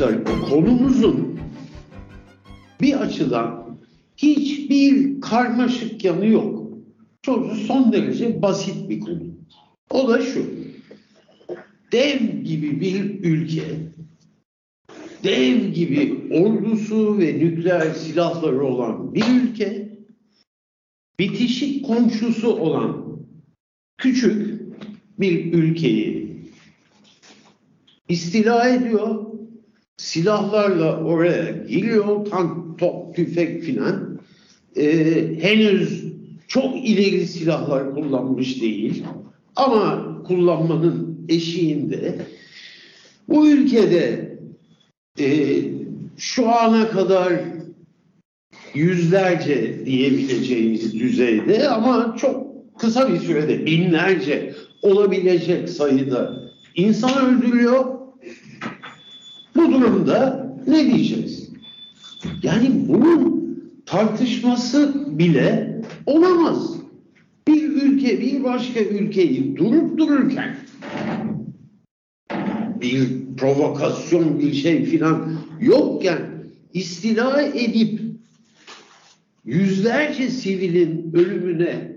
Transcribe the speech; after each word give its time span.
Arkadaşlar 0.00 0.48
konumuzun 0.48 1.40
bir 2.80 3.00
açıdan 3.00 3.78
hiçbir 4.16 5.20
karmaşık 5.20 6.04
yanı 6.04 6.26
yok. 6.26 6.68
Çok 7.22 7.52
son 7.56 7.92
derece 7.92 8.42
basit 8.42 8.88
bir 8.90 9.00
konu. 9.00 9.22
O 9.90 10.08
da 10.08 10.22
şu. 10.22 10.46
Dev 11.92 12.42
gibi 12.44 12.80
bir 12.80 13.24
ülke, 13.24 13.62
dev 15.24 15.66
gibi 15.66 16.28
ordusu 16.34 17.18
ve 17.18 17.38
nükleer 17.38 17.90
silahları 17.90 18.64
olan 18.64 19.14
bir 19.14 19.24
ülke, 19.42 19.98
bitişik 21.18 21.86
komşusu 21.86 22.48
olan 22.48 23.18
küçük 23.96 24.60
bir 25.20 25.52
ülkeyi 25.52 26.28
istila 28.08 28.68
ediyor. 28.68 29.37
Silahlarla 29.98 31.04
oraya 31.04 31.52
giriyor, 31.68 32.24
tank, 32.24 32.78
top, 32.78 33.16
tüfek 33.16 33.62
filan. 33.62 34.18
Ee, 34.76 35.36
henüz 35.40 36.04
çok 36.48 36.88
ileri 36.88 37.26
silahlar 37.26 37.94
kullanmış 37.94 38.62
değil. 38.62 39.04
Ama 39.56 40.14
kullanmanın 40.26 41.26
eşiğinde 41.28 42.14
bu 43.28 43.48
ülkede 43.50 44.38
e, 45.20 45.58
şu 46.16 46.48
ana 46.48 46.88
kadar 46.88 47.32
yüzlerce 48.74 49.86
diyebileceğimiz 49.86 51.00
düzeyde 51.00 51.68
ama 51.68 52.16
çok 52.20 52.46
kısa 52.78 53.12
bir 53.12 53.18
sürede 53.18 53.66
binlerce 53.66 54.54
olabilecek 54.82 55.68
sayıda 55.68 56.50
insan 56.74 57.26
öldürüyor. 57.26 57.97
Bu 59.58 59.72
durumda 59.72 60.46
ne 60.66 60.86
diyeceğiz? 60.86 61.48
Yani 62.42 62.70
bunun 62.88 63.38
tartışması 63.86 64.94
bile 65.18 65.80
olamaz. 66.06 66.72
Bir 67.48 67.62
ülke 67.62 68.20
bir 68.20 68.44
başka 68.44 68.80
ülkeyi 68.80 69.56
durup 69.56 69.98
dururken 69.98 70.56
bir 72.80 73.08
provokasyon 73.36 74.40
bir 74.40 74.52
şey 74.52 74.84
filan 74.84 75.38
yokken 75.60 76.20
istila 76.74 77.42
edip 77.42 78.00
yüzlerce 79.44 80.30
sivilin 80.30 81.12
ölümüne 81.14 81.96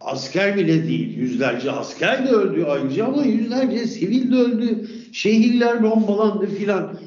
asker 0.00 0.56
bile 0.56 0.88
değil 0.88 1.18
yüzlerce 1.18 1.70
asker 1.70 2.26
de 2.26 2.30
öldü 2.30 2.64
ayrıca 2.64 3.06
ama 3.06 3.24
yüzlerce 3.24 3.86
sivil 3.86 4.32
de 4.32 4.36
öldü 4.36 4.88
şehirler 5.12 5.82
bombalandı 5.82 6.46
filan. 6.46 6.98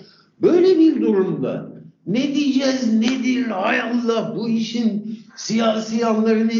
Böyle 0.41 0.79
bir 0.79 1.01
durumda 1.01 1.71
ne 2.07 2.35
diyeceğiz 2.35 2.93
nedir? 2.93 3.45
Hay 3.45 3.81
Allah 3.81 4.33
bu 4.37 4.49
işin 4.49 5.19
siyasi 5.35 5.97
yanları 5.97 6.47
ne? 6.47 6.53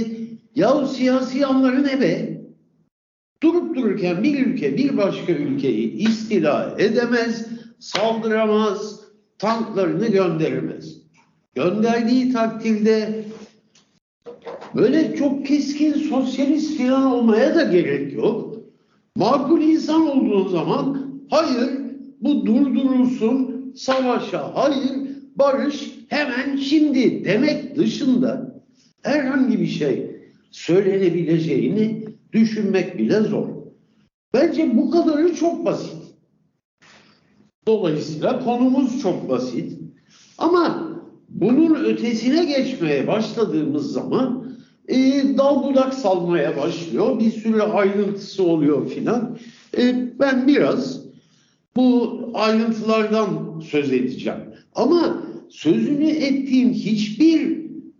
Yahu 0.56 0.88
siyasi 0.88 1.38
yanları 1.38 1.84
ne 1.84 2.02
be? 2.02 2.42
Durup 3.44 3.76
dururken 3.76 4.24
bir 4.24 4.46
ülke 4.46 4.78
bir 4.78 4.98
başka 4.98 5.34
ülkeyi 5.34 5.92
istila 5.92 6.76
edemez 6.80 7.48
saldıramaz 7.80 9.00
tanklarını 9.38 10.08
gönderemez. 10.08 10.98
Gönderdiği 11.56 12.34
takdirde 12.34 13.26
böyle 14.76 15.16
çok 15.16 15.46
keskin 15.46 15.94
sosyalist 15.94 16.78
falan 16.78 17.06
olmaya 17.06 17.56
da 17.56 17.64
gerek 17.64 18.14
yok. 18.14 18.56
Makul 19.16 19.62
insan 19.62 20.08
olduğu 20.08 20.50
zaman 20.50 21.15
hayır 21.30 21.70
bu 22.22 22.46
durdurulsun 22.46 23.74
savaşa 23.76 24.56
hayır 24.56 24.92
barış 25.36 25.92
hemen 26.10 26.58
şimdi 26.58 27.26
demek 27.26 27.76
dışında 27.76 28.62
herhangi 29.02 29.60
bir 29.60 29.68
şey 29.68 30.16
söylenebileceğini 30.52 32.06
düşünmek 32.34 32.98
bile 32.98 33.22
zor. 33.22 33.48
Bence 34.34 34.78
bu 34.78 34.92
kadarı 34.92 35.36
çok 35.36 35.66
basit. 35.66 35.96
Dolayısıyla 37.68 38.40
konumuz 38.40 39.02
çok 39.02 39.30
basit. 39.30 39.80
Ama 40.38 40.92
bunun 41.30 41.76
ötesine 41.76 42.46
geçmeye 42.46 43.08
başladığımız 43.08 43.92
zaman 43.92 44.56
e, 44.88 44.98
dal 45.38 45.64
budak 45.64 45.94
salmaya 45.94 46.58
başlıyor. 46.58 47.20
Bir 47.20 47.32
sürü 47.32 47.62
ayrıntısı 47.62 48.44
oluyor 48.44 48.88
filan. 48.88 49.38
E, 49.78 50.10
ben 50.20 50.48
biraz 50.48 51.05
bu 51.78 52.22
ayrıntılardan 52.34 53.60
söz 53.60 53.94
edeceğim. 53.94 54.40
Ama 54.76 55.24
sözünü 55.50 56.08
ettiğim 56.08 56.74
hiçbir 56.74 57.58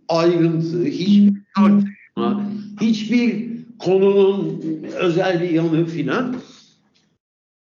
ayrıntı, 0.08 0.84
hiçbir 0.84 1.32
tartışma, 1.56 2.50
hiçbir 2.80 3.46
konunun 3.78 4.62
özel 4.94 5.42
bir 5.42 5.50
yanı 5.50 5.86
filan 5.86 6.36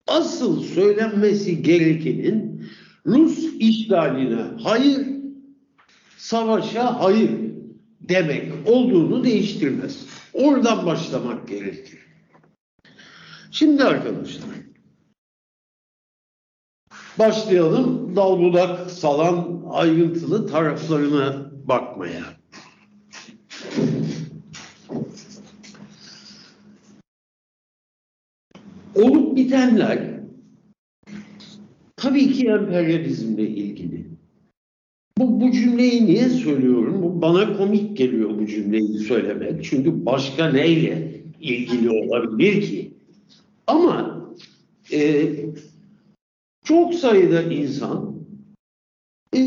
asıl 0.06 0.62
söylenmesi 0.62 1.62
gerekenin 1.62 2.66
Rus 3.06 3.44
işgaline 3.58 4.42
hayır, 4.62 5.06
savaşa 6.16 7.00
hayır 7.00 7.30
demek 8.00 8.52
olduğunu 8.66 9.24
değiştirmez. 9.24 10.06
Oradan 10.32 10.86
başlamak 10.86 11.48
gerekir. 11.48 11.98
Şimdi 13.50 13.84
arkadaşlar 13.84 14.69
başlayalım 17.20 18.16
dal 18.16 18.40
budak 18.40 18.90
salan 18.90 19.62
ayrıntılı 19.70 20.46
taraflarına 20.46 21.50
bakmaya. 21.64 22.22
Olup 28.94 29.36
bitenler 29.36 30.20
tabii 31.96 32.32
ki 32.32 32.46
emperyalizmle 32.46 33.48
ilgili. 33.48 34.06
Bu, 35.18 35.40
bu 35.40 35.50
cümleyi 35.50 36.06
niye 36.06 36.28
söylüyorum? 36.28 37.02
Bu 37.02 37.22
bana 37.22 37.56
komik 37.56 37.96
geliyor 37.96 38.38
bu 38.38 38.46
cümleyi 38.46 38.98
söylemek. 38.98 39.64
Çünkü 39.64 40.06
başka 40.06 40.50
neyle 40.50 41.22
ilgili 41.40 41.90
olabilir 41.90 42.62
ki? 42.62 42.90
Ama 43.66 44.26
e, 44.92 45.30
çok 46.70 46.94
sayıda 46.94 47.42
insan 47.42 48.14
e, 49.36 49.42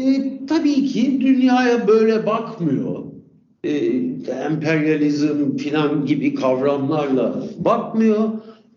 tabii 0.47 0.85
ki 0.85 1.21
dünyaya 1.21 1.87
böyle 1.87 2.25
bakmıyor. 2.25 3.03
E, 3.63 3.75
emperyalizm 4.45 5.57
filan 5.57 6.05
gibi 6.05 6.35
kavramlarla 6.35 7.43
bakmıyor. 7.59 8.29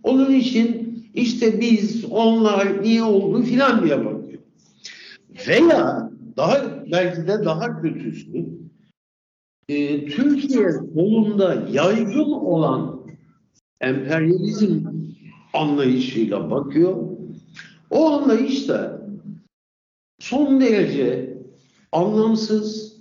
Onun 0.03 0.33
için 0.33 0.87
işte 1.15 1.61
biz, 1.61 2.05
onlar 2.11 2.83
niye 2.83 3.03
oldu 3.03 3.43
filan 3.43 3.85
diye 3.85 4.05
bakıyor. 4.05 4.43
Veya 5.49 6.11
daha 6.37 6.85
belki 6.93 7.29
de 7.29 7.45
daha 7.45 7.81
kötüsü 7.81 8.47
e, 9.69 10.07
Türkiye 10.07 10.73
solunda 10.95 11.67
yaygın 11.73 12.33
olan 12.33 13.01
emperyalizm 13.81 14.81
anlayışıyla 15.55 16.51
bakıyor. 16.51 17.16
O 17.91 18.11
anlayış 18.11 18.69
da 18.69 19.07
son 20.19 20.61
derece 20.61 21.37
anlamsız 21.93 22.97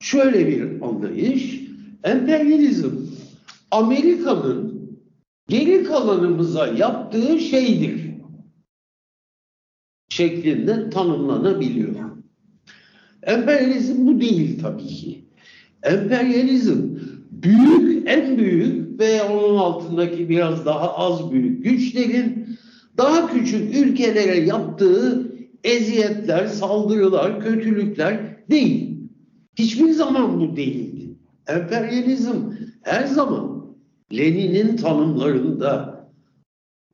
şöyle 0.00 0.46
bir 0.46 0.82
anlayış. 0.82 1.60
Emperyalizm 2.04 2.90
Amerika'nın 3.70 4.90
geri 5.48 5.84
kalanımıza 5.84 6.66
yaptığı 6.66 7.40
şeydir 7.40 8.14
şeklinde 10.08 10.90
tanımlanabiliyor. 10.90 11.94
Emperyalizm 13.22 14.06
bu 14.06 14.20
değil 14.20 14.62
tabii 14.62 14.86
ki. 14.86 15.24
Emperyalizm 15.82 16.78
büyük, 17.30 18.08
en 18.08 18.38
büyük 18.38 19.00
veya 19.00 19.32
onun 19.32 19.58
altındaki 19.58 20.28
biraz 20.28 20.66
daha 20.66 20.94
az 20.94 21.32
büyük 21.32 21.64
güçlerin 21.64 22.58
daha 22.96 23.32
küçük 23.32 23.76
ülkelere 23.76 24.38
yaptığı 24.38 25.34
eziyetler, 25.64 26.46
saldırılar, 26.46 27.40
kötülükler 27.40 28.36
değil. 28.50 28.98
Hiçbir 29.58 29.90
zaman 29.90 30.40
bu 30.40 30.56
değildi. 30.56 31.16
Emperyalizm 31.48 32.36
her 32.82 33.06
zaman 33.06 33.66
Lenin'in 34.12 34.76
tanımlarında 34.76 35.94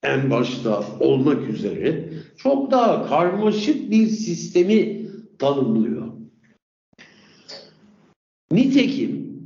en 0.02 0.30
başta 0.30 0.84
olmak 1.00 1.48
üzere 1.48 2.10
çok 2.36 2.70
daha 2.70 3.08
karmaşık 3.08 3.90
bir 3.90 4.06
sistemi 4.06 5.06
tanımlıyor. 5.38 6.06
Nitekim 8.52 9.36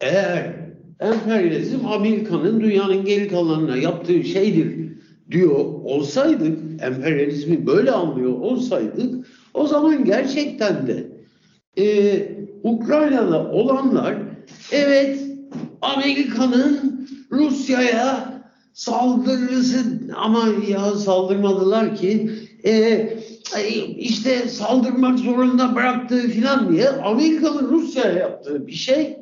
eğer 0.00 0.56
emperyalizm 1.00 1.86
Amerika'nın 1.86 2.60
dünyanın 2.60 3.04
geri 3.04 3.28
kalanına 3.28 3.76
yaptığı 3.76 4.24
şeydir 4.24 4.86
diyor 5.30 5.58
olsaydık, 5.84 6.82
emperyalizmi 6.82 7.66
böyle 7.66 7.90
anlıyor 7.90 8.32
olsaydık, 8.32 9.26
o 9.54 9.66
zaman 9.66 10.04
gerçekten 10.04 10.86
de 10.86 11.06
e, 11.78 12.36
Ukrayna'da 12.62 13.50
olanlar 13.50 14.16
evet 14.72 15.20
Amerika'nın 15.82 17.06
Rusya'ya 17.30 18.36
saldırısı 18.72 19.78
ama 20.14 20.48
ya 20.68 20.90
saldırmadılar 20.90 21.96
ki 21.96 22.30
e, 22.64 23.08
işte 23.98 24.48
saldırmak 24.48 25.18
zorunda 25.18 25.74
bıraktığı 25.74 26.28
filan 26.28 26.72
diye 26.72 26.88
Amerika'nın 26.88 27.70
Rusya'ya 27.70 28.12
yaptığı 28.12 28.66
bir 28.66 28.72
şey 28.72 29.18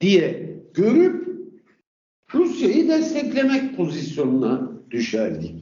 diye 0.00 0.56
görüp 0.74 1.28
Rusya'yı 2.34 2.88
desteklemek 2.88 3.76
pozisyonuna 3.76 4.77
düşerdik. 4.90 5.54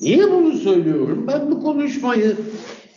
Niye 0.00 0.30
bunu 0.30 0.52
söylüyorum? 0.52 1.24
Ben 1.28 1.50
bu 1.50 1.60
konuşmayı 1.60 2.36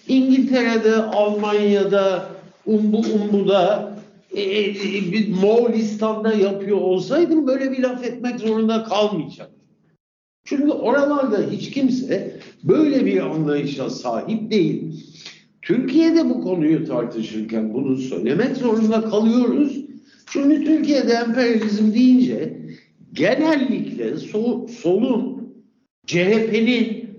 İngiltere'de, 0.07 0.95
Almanya'da, 0.95 2.29
Umbu 2.65 2.97
Umbu'da, 2.97 3.93
e, 4.31 4.41
e, 4.41 4.73
bir 5.11 5.29
Moğolistan'da 5.29 6.33
yapıyor 6.33 6.77
olsaydım 6.77 7.47
böyle 7.47 7.71
bir 7.71 7.79
laf 7.79 8.03
etmek 8.03 8.39
zorunda 8.39 8.83
kalmayacaktım. 8.83 9.63
Çünkü 10.45 10.71
oralarda 10.71 11.39
hiç 11.51 11.71
kimse 11.71 12.39
böyle 12.63 13.05
bir 13.05 13.17
anlayışa 13.19 13.89
sahip 13.89 14.51
değil. 14.51 15.05
Türkiye'de 15.61 16.29
bu 16.29 16.41
konuyu 16.41 16.87
tartışırken 16.87 17.73
bunu 17.73 17.97
söylemek 17.97 18.57
zorunda 18.57 19.01
kalıyoruz. 19.01 19.77
Çünkü 20.25 20.65
Türkiye'de 20.65 21.13
emperyalizm 21.13 21.93
deyince 21.93 22.57
genellikle 23.13 24.17
sol, 24.17 24.67
solun, 24.67 25.32
CHP'nin 26.05 27.09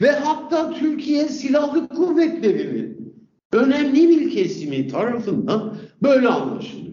ve 0.00 0.10
hatta 0.10 0.74
Türkiye 0.74 1.28
Silahlı 1.28 1.88
Kuvvetleri'nin 1.88 3.14
önemli 3.52 4.08
bir 4.08 4.30
kesimi 4.30 4.88
tarafından 4.88 5.76
böyle 6.02 6.28
anlaşılıyor. 6.28 6.90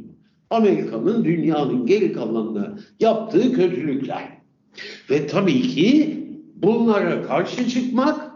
Amerika'nın 0.49 1.25
dünyanın 1.25 1.85
geri 1.85 2.13
kalanına 2.13 2.79
yaptığı 2.99 3.53
kötülükler. 3.53 4.37
Ve 5.09 5.27
tabii 5.27 5.61
ki 5.61 6.17
bunlara 6.55 7.23
karşı 7.23 7.69
çıkmak 7.69 8.31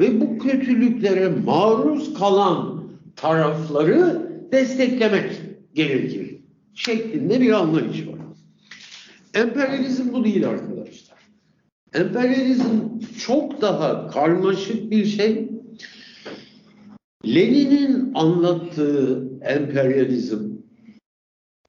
ve 0.00 0.20
bu 0.20 0.38
kötülüklere 0.38 1.28
maruz 1.28 2.14
kalan 2.14 2.84
tarafları 3.16 4.28
desteklemek 4.52 5.30
gerekir 5.74 6.36
şeklinde 6.74 7.40
bir 7.40 7.52
anlayış 7.52 8.06
var. 8.06 8.18
Emperyalizm 9.34 10.12
bu 10.12 10.24
değil 10.24 10.48
arkadaşlar. 10.48 11.07
Emperyalizm 11.94 12.64
çok 13.18 13.60
daha 13.62 14.08
karmaşık 14.08 14.90
bir 14.90 15.04
şey. 15.04 15.48
Lenin'in 17.26 18.14
anlattığı 18.14 19.28
emperyalizm 19.42 20.48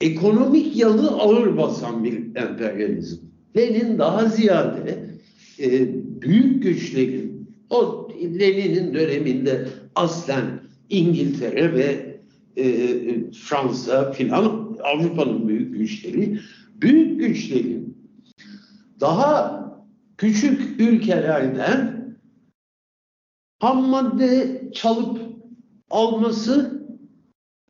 ekonomik 0.01 0.75
yanı 0.75 1.10
ağır 1.10 1.57
basan 1.57 2.04
bir 2.04 2.36
emperyalizm. 2.36 3.18
Lenin 3.57 4.00
daha 4.00 4.25
ziyade 4.25 5.06
e, 5.60 5.89
büyük 6.21 6.63
güçlerin 6.63 7.50
o 7.69 8.10
Lenin'in 8.39 8.94
döneminde 8.94 9.68
aslen 9.95 10.45
İngiltere 10.89 11.74
ve 11.74 12.19
e, 12.57 13.31
Fransa 13.31 14.12
filan 14.12 14.77
Avrupa'nın 14.83 15.48
büyük 15.48 15.77
güçleri 15.77 16.39
büyük 16.81 17.19
güçlerin 17.19 17.98
daha 19.00 19.60
küçük 20.19 20.81
ülkelerden 20.81 22.00
ham 23.60 23.89
madde 23.89 24.62
çalıp 24.74 25.19
alması, 25.89 26.83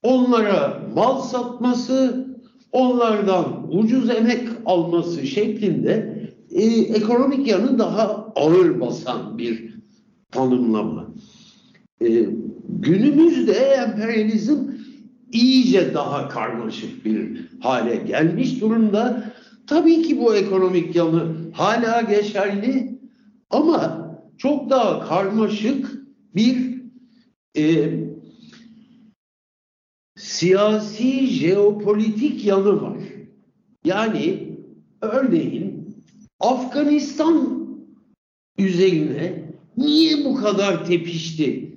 onlara 0.03 0.83
mal 0.95 1.21
satması, 1.21 2.27
onlardan 2.71 3.77
ucuz 3.77 4.09
emek 4.09 4.49
alması 4.65 5.27
şeklinde 5.27 6.23
e, 6.51 6.63
ekonomik 6.65 7.47
yanı 7.47 7.79
daha 7.79 8.33
ağır 8.35 8.81
basan 8.81 9.37
bir 9.37 9.75
tanımlama. 10.31 11.07
E, 12.01 12.25
günümüzde 12.69 13.53
emperyalizm 13.53 14.57
iyice 15.31 15.93
daha 15.93 16.29
karmaşık 16.29 17.05
bir 17.05 17.49
hale 17.59 17.95
gelmiş 17.95 18.61
durumda. 18.61 19.33
Tabii 19.69 20.01
ki 20.01 20.19
bu 20.19 20.35
ekonomik 20.35 20.95
yanı 20.95 21.35
hala 21.53 22.01
geçerli 22.01 22.99
ama 23.49 24.09
çok 24.37 24.69
daha 24.69 25.07
karmaşık 25.07 25.91
bir 26.35 26.81
e, 27.57 27.89
siyasi 30.17 31.27
jeopolitik 31.27 32.45
yanı 32.45 32.81
var. 32.81 32.97
Yani 33.85 34.55
örneğin 35.01 35.95
Afganistan 36.39 37.67
üzerine 38.57 39.51
niye 39.77 40.25
bu 40.25 40.35
kadar 40.35 40.85
tepişti? 40.85 41.75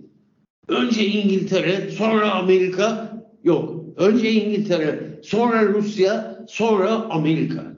Önce 0.68 1.06
İngiltere, 1.06 1.90
sonra 1.90 2.34
Amerika, 2.34 3.18
yok. 3.44 3.84
Önce 3.96 4.32
İngiltere, 4.32 5.20
sonra 5.22 5.66
Rusya, 5.66 6.44
sonra 6.48 6.90
Amerika. 6.90 7.71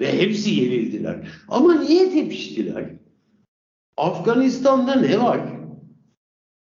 Ve 0.00 0.18
hepsi 0.20 0.50
yenildiler. 0.50 1.28
Ama 1.48 1.74
niye 1.74 2.10
tepiştiler? 2.10 2.90
Afganistan'da 3.96 4.94
ne 4.94 5.20
var? 5.20 5.40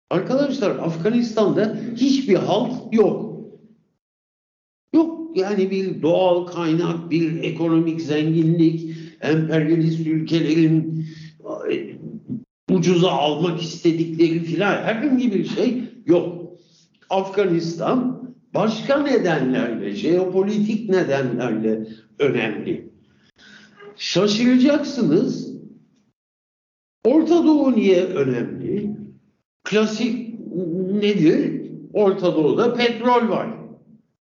Arkadaşlar 0.10 0.70
Afganistan'da 0.70 1.78
hiçbir 1.96 2.36
halt 2.36 2.94
yok. 2.94 3.38
Yok 4.94 5.38
yani 5.38 5.72
bir 5.72 6.02
doğal 6.02 6.46
kaynak, 6.46 7.12
bir 7.12 7.44
ekonomik 7.44 8.02
zenginlik, 8.02 8.98
emperyalist 9.22 10.07
ülkelerin 10.07 11.06
e, 11.72 11.98
ucuza 12.72 13.12
almak 13.12 13.62
istedikleri 13.62 14.40
filan 14.40 14.84
herhangi 14.84 15.34
bir 15.34 15.46
şey 15.46 15.84
yok. 16.06 16.57
Afganistan 17.10 18.28
başka 18.54 19.04
nedenlerle, 19.04 19.96
jeopolitik 19.96 20.90
nedenlerle 20.90 21.88
önemli. 22.19 22.87
Şaşıracaksınız. 23.97 25.54
Orta 27.06 27.45
Doğu 27.45 27.71
niye 27.75 28.04
önemli? 28.04 28.97
Klasik 29.63 30.39
nedir? 30.92 31.71
Orta 31.94 32.35
Doğu'da 32.35 32.73
petrol 32.73 33.30
var. 33.30 33.47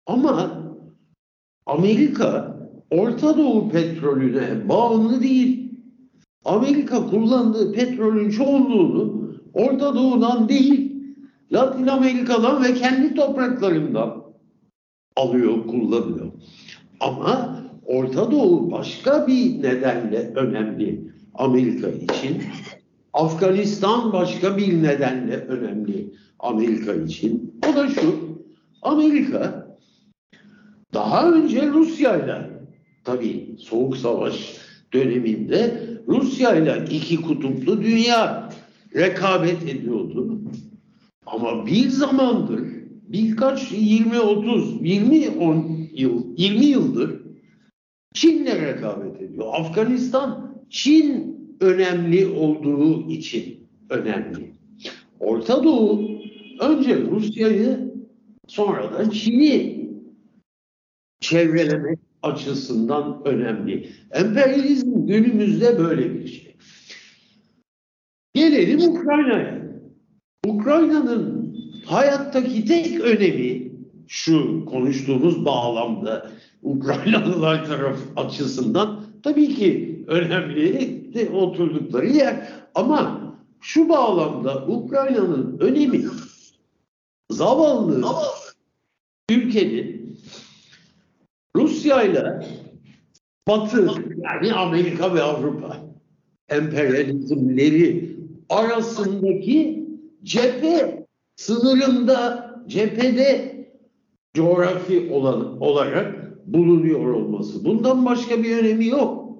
Ama 0.05 0.63
Amerika 1.65 2.59
Orta 2.91 3.37
Doğu 3.37 3.69
petrolüne 3.69 4.69
bağımlı 4.69 5.21
değil. 5.21 5.71
Amerika 6.45 7.09
kullandığı 7.09 7.73
petrolün 7.73 8.29
çoğunluğunu 8.29 9.29
Orta 9.53 9.95
Doğu'dan 9.95 10.49
değil, 10.49 10.91
Latin 11.51 11.87
Amerika'dan 11.87 12.63
ve 12.63 12.73
kendi 12.73 13.13
topraklarından 13.13 14.23
alıyor, 15.15 15.67
kullanıyor. 15.67 16.31
Ama 16.99 17.59
Orta 17.89 18.31
Doğu 18.31 18.71
başka 18.71 19.27
bir 19.27 19.63
nedenle 19.63 20.31
önemli 20.35 21.11
Amerika 21.33 21.89
için. 21.89 22.43
Afganistan 23.13 24.13
başka 24.13 24.57
bir 24.57 24.83
nedenle 24.83 25.35
önemli 25.37 26.13
Amerika 26.39 26.93
için. 26.93 27.59
O 27.69 27.75
da 27.75 27.87
şu, 27.87 28.15
Amerika 28.81 29.67
daha 30.93 31.31
önce 31.31 31.67
Rusya'yla 31.67 32.49
tabii 33.03 33.55
Soğuk 33.59 33.97
Savaş 33.97 34.55
döneminde 34.93 35.83
Rusya'yla 36.07 36.77
iki 36.77 37.21
kutuplu 37.21 37.83
dünya 37.83 38.49
rekabet 38.95 39.63
ediyordu. 39.63 40.41
Ama 41.25 41.65
bir 41.65 41.89
zamandır 41.89 42.61
birkaç 43.07 43.71
20 43.71 44.19
30 44.19 44.81
20 44.81 45.29
10 45.29 45.87
yıl 45.93 46.23
20 46.37 46.65
yıldır 46.65 47.28
rekabet 48.79 49.21
ediyor. 49.21 49.47
Afganistan 49.51 50.55
Çin 50.69 51.39
önemli 51.59 52.27
olduğu 52.27 53.09
için 53.09 53.67
önemli. 53.89 54.53
Orta 55.19 55.63
Doğu 55.63 56.19
önce 56.59 57.01
Rusya'yı 57.01 57.93
sonra 58.47 58.93
da 58.93 59.11
Çin'i 59.11 59.89
çevrelemek 61.19 61.99
açısından 62.23 63.21
önemli. 63.25 63.89
Emperyalizm 64.11 65.07
günümüzde 65.07 65.79
böyle 65.79 66.13
bir 66.13 66.27
şey. 66.27 66.55
Gelelim 68.33 68.91
Ukrayna'ya. 68.91 69.59
Ukrayna'nın 70.47 71.55
hayattaki 71.85 72.65
tek 72.65 73.01
önemi 73.01 73.68
şu 74.09 74.65
konuştuğumuz 74.65 75.45
bağlamda 75.45 76.31
Ukraynalılar 76.63 77.65
taraf 77.65 77.97
açısından 78.15 79.03
tabii 79.23 79.55
ki 79.55 80.03
önemli 80.07 81.13
de 81.13 81.29
oturdukları 81.29 82.07
yer. 82.07 82.49
Ama 82.75 83.21
şu 83.61 83.89
bağlamda 83.89 84.67
Ukrayna'nın 84.67 85.57
önemi 85.59 86.05
zavallı 87.29 88.05
ülkenin 89.29 90.17
Rusya 91.55 92.03
ile 92.03 92.47
Batı 93.47 93.87
yani 94.23 94.53
Amerika 94.53 95.13
ve 95.13 95.23
Avrupa 95.23 95.77
emperyalizmleri 96.49 98.15
arasındaki 98.49 99.87
cephe 100.23 101.05
sınırında 101.35 102.49
cephede 102.67 103.58
coğrafi 104.39 105.09
olan, 105.11 105.61
olarak 105.61 106.31
bulunuyor 106.45 107.13
olması. 107.13 107.65
Bundan 107.65 108.05
başka 108.05 108.43
bir 108.43 108.57
önemi 108.57 108.87
yok. 108.87 109.37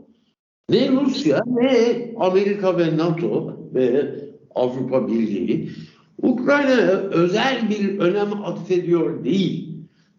Ne 0.70 0.92
Rusya 0.92 1.42
ne 1.48 2.12
Amerika 2.18 2.78
ve 2.80 2.98
NATO 2.98 3.58
ve 3.74 4.16
Avrupa 4.56 5.08
Birliği 5.08 5.70
Ukrayna'ya 6.22 6.98
özel 6.98 7.70
bir 7.70 8.00
önem 8.00 8.44
atfediyor 8.44 9.24
değil. 9.24 9.70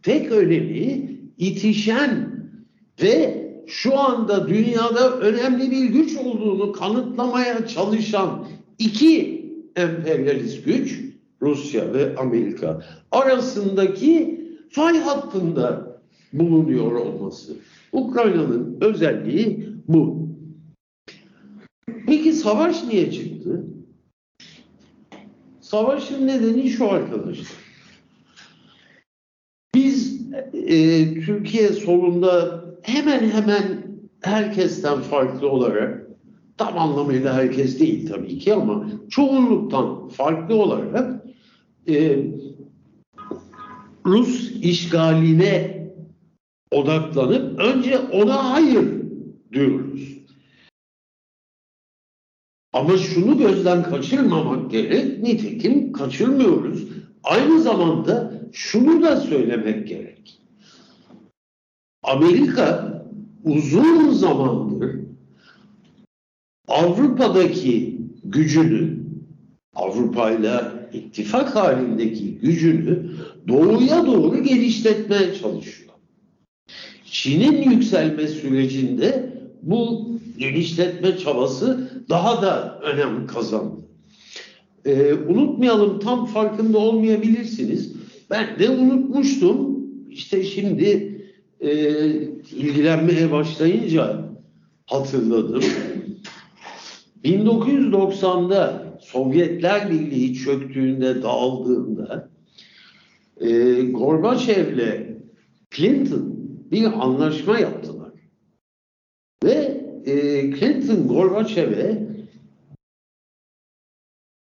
Tek 0.03 0.33
önemi 0.33 1.11
itişen 1.39 2.29
ve 3.03 3.47
şu 3.67 3.99
anda 3.99 4.49
dünyada 4.49 5.19
önemli 5.21 5.71
bir 5.71 5.85
güç 5.85 6.17
olduğunu 6.17 6.73
kanıtlamaya 6.73 7.67
çalışan 7.67 8.47
iki 8.79 9.41
emperyalist 9.77 10.65
güç 10.65 11.01
Rusya 11.43 11.95
ve 11.95 12.17
Amerika 12.17 12.83
arasındaki 13.11 14.40
fay 14.71 14.99
hattında 14.99 16.01
bulunuyor 16.33 16.93
olması. 16.93 17.57
Ukrayna'nın 17.93 18.79
özelliği 18.81 19.69
bu. 19.89 20.29
Peki 22.07 22.33
savaş 22.33 22.85
niye 22.85 23.13
çıktı? 23.13 23.65
Savaşın 25.61 26.27
nedeni 26.27 26.69
şu 26.69 26.91
arkadaşlar. 26.91 27.47
Biz 29.75 30.21
e, 30.53 31.05
Türkiye 31.21 31.69
solunda 31.69 32.65
hemen 32.83 33.31
hemen 33.31 33.83
herkesten 34.21 35.01
farklı 35.01 35.51
olarak 35.51 36.07
tam 36.57 36.79
anlamıyla 36.79 37.35
herkes 37.35 37.81
değil 37.81 38.09
tabii 38.09 38.39
ki 38.39 38.55
ama 38.55 38.91
çoğunluktan 39.11 40.09
farklı 40.09 40.55
olarak 40.55 41.25
e, 41.89 42.27
Rus 44.07 44.51
işgaline 44.63 45.87
odaklanıp 46.71 47.59
önce 47.61 47.99
ona 47.99 48.53
hayır 48.53 49.03
diyoruz. 49.53 50.21
Ama 52.73 52.97
şunu 52.97 53.39
gözden 53.39 53.83
kaçırmamak 53.83 54.71
gerek. 54.71 55.23
Nitekim 55.23 55.93
kaçırmıyoruz. 55.93 56.85
Aynı 57.25 57.61
zamanda 57.63 58.33
şunu 58.53 59.03
da 59.03 59.17
söylemek 59.17 59.89
gerek. 59.89 60.41
Amerika 62.03 63.03
uzun 63.45 64.11
zamandır 64.11 65.01
Avrupa'daki 66.69 67.99
gücünü, 68.25 69.01
Avrupa 69.75 70.31
ile 70.31 70.80
ittifak 70.93 71.57
halindeki 71.57 72.35
gücünü 72.35 73.11
doğuya 73.49 74.07
doğru 74.07 74.43
genişletmeye 74.43 75.35
çalışıyor. 75.35 75.91
Çin'in 77.05 77.71
yükselme 77.71 78.29
sürecinde 78.29 79.33
bu 79.63 80.11
genişletme 80.39 81.19
çabası 81.19 81.91
daha 82.09 82.43
da 82.43 82.81
önem 82.83 83.27
kazandı. 83.27 83.81
Ee, 84.85 85.15
unutmayalım 85.15 85.99
tam 85.99 86.27
farkında 86.27 86.79
olmayabilirsiniz. 86.79 87.93
Ben 88.31 88.59
de 88.59 88.71
unutmuştum. 88.71 89.81
İşte 90.11 90.45
şimdi 90.45 91.21
e, 91.61 91.71
ilgilenmeye 92.57 93.33
başlayınca 93.33 94.25
hatırladım. 94.87 95.63
1990'da 97.25 98.90
Sovyetler 99.13 99.91
Birliği 99.91 100.35
çöktüğünde, 100.35 101.23
dağıldığında 101.23 102.31
e, 103.41 103.81
Gorbaçev'le 103.83 105.17
Clinton 105.71 106.37
bir 106.71 106.85
anlaşma 106.85 107.59
yaptılar. 107.59 108.11
Ve 109.45 109.81
e, 110.07 110.15
Clinton 110.51 111.09
Gorbaçev'e 111.09 112.09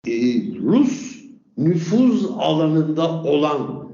e, 0.07 0.13
Rus 0.60 1.24
nüfuz 1.57 2.25
alanında 2.25 3.24
olan 3.24 3.89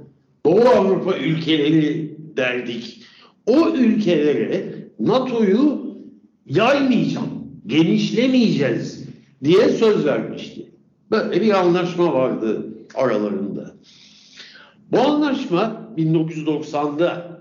Doğu 0.46 0.62
Avrupa 0.62 1.18
ülkeleri 1.18 2.18
derdik. 2.38 3.04
O 3.46 3.70
ülkelere 3.70 4.76
NATO'yu 5.00 5.96
yaymayacağım, 6.46 7.62
genişlemeyeceğiz 7.68 9.09
diye 9.44 9.70
söz 9.70 10.06
vermişti. 10.06 10.72
Böyle 11.12 11.42
bir 11.42 11.60
anlaşma 11.60 12.14
vardı 12.14 12.66
aralarında. 12.96 13.76
Bu 14.92 15.00
anlaşma 15.00 15.90
1990'da 15.98 17.40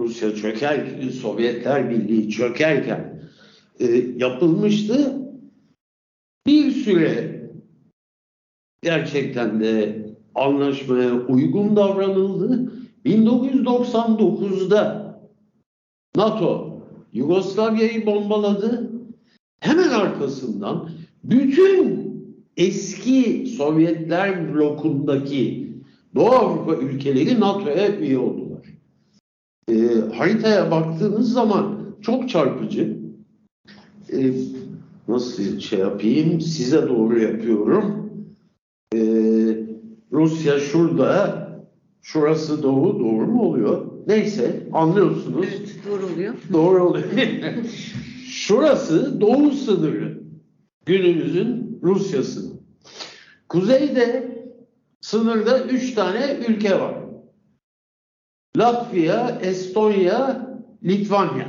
Rusya 0.00 0.34
çöker, 0.34 0.86
Sovyetler 1.20 1.90
Birliği 1.90 2.30
çökerken 2.30 3.22
e, 3.80 3.86
yapılmıştı. 4.16 5.16
Bir 6.46 6.70
süre 6.70 7.40
gerçekten 8.82 9.60
de 9.60 10.06
anlaşmaya 10.34 11.12
uygun 11.12 11.76
davranıldı. 11.76 12.72
1999'da 13.04 15.10
NATO 16.16 16.80
Yugoslavya'yı 17.12 18.06
bombaladı. 18.06 18.90
Hemen 19.60 19.88
arkasından 19.88 20.90
bütün 21.24 22.10
eski 22.56 23.46
Sovyetler 23.56 24.54
blokundaki 24.54 25.70
Doğu 26.14 26.30
Avrupa 26.30 26.74
ülkeleri 26.74 27.40
NATO'ya 27.40 27.96
üye 27.98 28.18
oldular. 28.18 28.66
E, 29.68 29.74
haritaya 30.14 30.70
baktığınız 30.70 31.32
zaman 31.32 31.80
çok 32.02 32.28
çarpıcı. 32.28 32.96
E, 34.12 34.32
nasıl 35.08 35.58
şey 35.58 35.78
yapayım? 35.78 36.40
Size 36.40 36.88
doğru 36.88 37.20
yapıyorum. 37.20 38.10
E, 38.94 38.98
Rusya 40.12 40.60
şurada, 40.60 41.48
şurası 42.02 42.62
doğu, 42.62 43.00
doğru 43.00 43.26
mu 43.26 43.42
oluyor? 43.42 43.86
Neyse, 44.06 44.66
anlıyorsunuz. 44.72 45.46
Evet, 45.48 45.76
doğru 45.90 46.14
oluyor. 46.14 46.34
Doğru 46.52 46.84
oluyor. 46.84 47.04
şurası 48.26 49.20
doğu 49.20 49.50
sınırı. 49.50 50.19
Günümüzün 50.90 51.80
Rusya'sı. 51.82 52.52
Kuzeyde 53.48 54.38
sınırda 55.00 55.64
üç 55.64 55.94
tane 55.94 56.36
ülke 56.48 56.80
var. 56.80 56.94
Latvia, 58.56 59.30
Estonya, 59.30 60.48
Litvanya. 60.84 61.48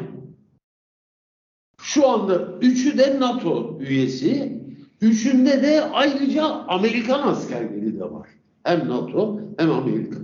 Şu 1.81 2.07
anda 2.09 2.57
üçü 2.61 2.97
de 2.97 3.19
NATO 3.19 3.77
üyesi. 3.79 4.61
Üçünde 5.01 5.63
de 5.63 5.81
ayrıca 5.81 6.43
Amerikan 6.45 7.27
askerleri 7.27 7.99
de 7.99 8.11
var. 8.11 8.29
Hem 8.63 8.89
NATO 8.89 9.41
hem 9.57 9.71
Amerika. 9.71 10.17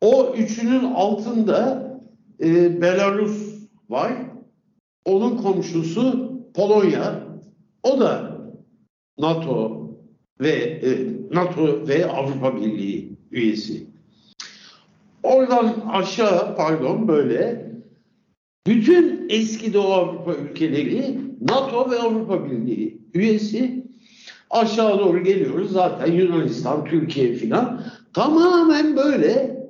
O 0.00 0.34
üçünün 0.36 0.84
altında 0.84 1.90
e, 2.40 2.80
Belarus 2.80 3.54
var. 3.90 4.12
Onun 5.04 5.36
komşusu 5.36 6.32
Polonya. 6.54 7.23
O 7.84 8.00
da 8.00 8.40
NATO 9.18 9.84
ve 10.40 10.50
e, 10.50 10.90
NATO 11.34 11.88
ve 11.88 12.06
Avrupa 12.06 12.56
Birliği 12.56 13.12
üyesi. 13.30 13.86
Oradan 15.22 15.84
aşağı 15.92 16.56
pardon 16.56 17.08
böyle 17.08 17.70
bütün 18.66 19.26
eski 19.28 19.74
Doğu 19.74 19.92
Avrupa 19.92 20.34
ülkeleri 20.34 21.18
NATO 21.40 21.90
ve 21.90 21.98
Avrupa 21.98 22.50
Birliği 22.50 22.98
üyesi. 23.14 23.84
Aşağı 24.50 24.98
doğru 24.98 25.24
geliyoruz 25.24 25.72
zaten 25.72 26.12
Yunanistan, 26.12 26.84
Türkiye 26.84 27.34
filan. 27.34 27.84
Tamamen 28.12 28.96
böyle 28.96 29.64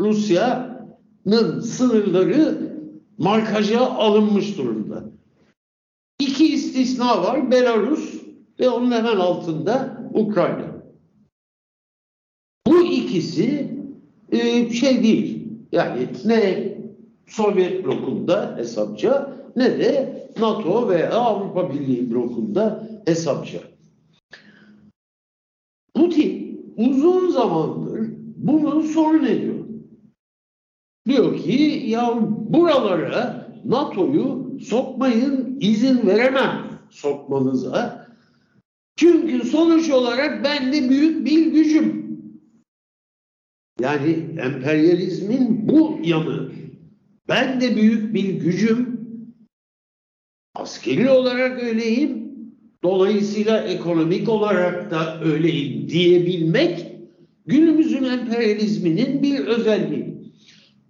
Rusya'nın 0.00 1.60
sınırları 1.60 2.72
markaja 3.18 3.80
alınmış 3.80 4.58
durumda. 4.58 5.04
İki 6.18 6.46
istisna 6.80 7.22
var. 7.22 7.50
Belarus 7.50 8.22
ve 8.60 8.68
onun 8.68 8.90
hemen 8.90 9.16
altında 9.16 10.02
Ukrayna. 10.14 10.78
Bu 12.66 12.82
ikisi 12.82 13.74
e, 14.32 14.70
şey 14.70 15.02
değil. 15.02 15.48
Yani 15.72 16.08
ne 16.24 16.68
Sovyet 17.26 17.84
blokunda 17.84 18.56
hesapça 18.56 19.36
ne 19.56 19.78
de 19.78 20.18
NATO 20.40 20.88
veya 20.88 21.12
Avrupa 21.12 21.72
Birliği 21.72 22.10
blokunda 22.10 22.88
hesapçı. 23.06 23.60
Putin 25.94 26.60
uzun 26.76 27.30
zamandır 27.30 28.10
bunu 28.36 28.82
sorun 28.82 29.24
ediyor. 29.24 29.64
Diyor 31.06 31.38
ki 31.38 31.82
ya 31.86 32.18
buralara 32.48 33.47
NATO'yu 33.64 34.58
sokmayın 34.60 35.58
izin 35.60 36.06
veremem 36.06 36.80
sokmanıza. 36.90 38.08
Çünkü 38.96 39.48
sonuç 39.48 39.90
olarak 39.90 40.44
ben 40.44 40.72
de 40.72 40.90
büyük 40.90 41.26
bir 41.26 41.46
gücüm. 41.46 42.08
Yani 43.80 44.28
emperyalizmin 44.38 45.68
bu 45.68 45.98
yanı. 46.02 46.52
Ben 47.28 47.60
de 47.60 47.76
büyük 47.76 48.14
bir 48.14 48.28
gücüm. 48.34 49.00
Askeri 50.54 51.10
olarak 51.10 51.62
öyleyim. 51.62 52.28
Dolayısıyla 52.82 53.62
ekonomik 53.62 54.28
olarak 54.28 54.90
da 54.90 55.20
öyleyim 55.24 55.88
diyebilmek 55.88 56.86
günümüzün 57.46 58.04
emperyalizminin 58.04 59.22
bir 59.22 59.38
özelliği. 59.38 60.32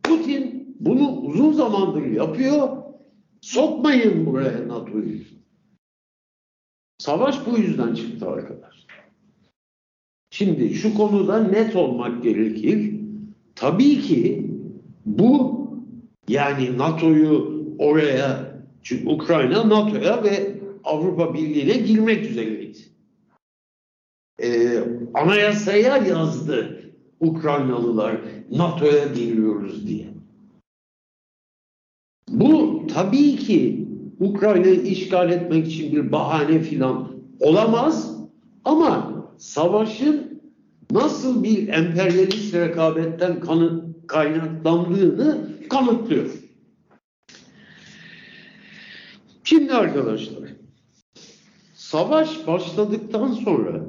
Putin 0.03 0.58
bunu 0.81 1.21
uzun 1.21 1.53
zamandır 1.53 2.07
yapıyor. 2.07 2.69
Sokmayın 3.41 4.27
buraya 4.27 4.69
NATO'yu. 4.69 5.21
Savaş 6.99 7.47
bu 7.47 7.59
yüzden 7.59 7.95
çıktı 7.95 8.29
arkadaşlar. 8.29 8.87
Şimdi 10.31 10.75
şu 10.75 10.95
konuda 10.95 11.43
net 11.43 11.77
olmak 11.77 12.23
gerekir. 12.23 12.95
Tabii 13.55 14.01
ki 14.01 14.51
bu 15.07 15.59
yani 16.29 16.79
NATO'yu 16.79 17.65
oraya 17.79 18.55
çünkü 18.83 19.09
Ukrayna 19.09 19.69
NATO'ya 19.69 20.25
ve 20.25 20.59
Avrupa 20.85 21.35
Birliği'ne 21.35 21.77
girmek 21.77 22.31
üzereydi. 22.31 22.79
Ee, 24.43 24.79
anayasaya 25.15 25.97
yazdı 25.97 26.85
Ukraynalılar 27.21 28.17
NATO'ya 28.51 29.07
giriyoruz 29.07 29.87
diye. 29.87 30.18
Bu 32.29 32.83
tabii 32.95 33.37
ki 33.37 33.89
Ukrayna'yı 34.21 34.83
işgal 34.83 35.31
etmek 35.31 35.67
için 35.67 35.93
bir 35.93 36.13
bahane 36.13 36.61
filan 36.61 37.09
olamaz 37.41 38.19
ama 38.65 39.25
savaşın 39.39 40.41
nasıl 40.91 41.45
bir 41.45 41.69
emperyalist 41.69 42.55
rekabetten 42.55 43.41
kanı, 43.41 43.85
kaynaklandığını 44.07 45.49
kanıtlıyor. 45.71 46.31
Şimdi 49.45 49.73
arkadaşlar 49.73 50.49
savaş 51.75 52.47
başladıktan 52.47 53.33
sonra 53.33 53.87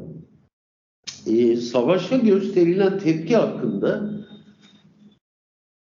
e, 1.28 1.56
savaşa 1.56 2.18
gösterilen 2.18 3.00
tepki 3.00 3.36
hakkında 3.36 4.12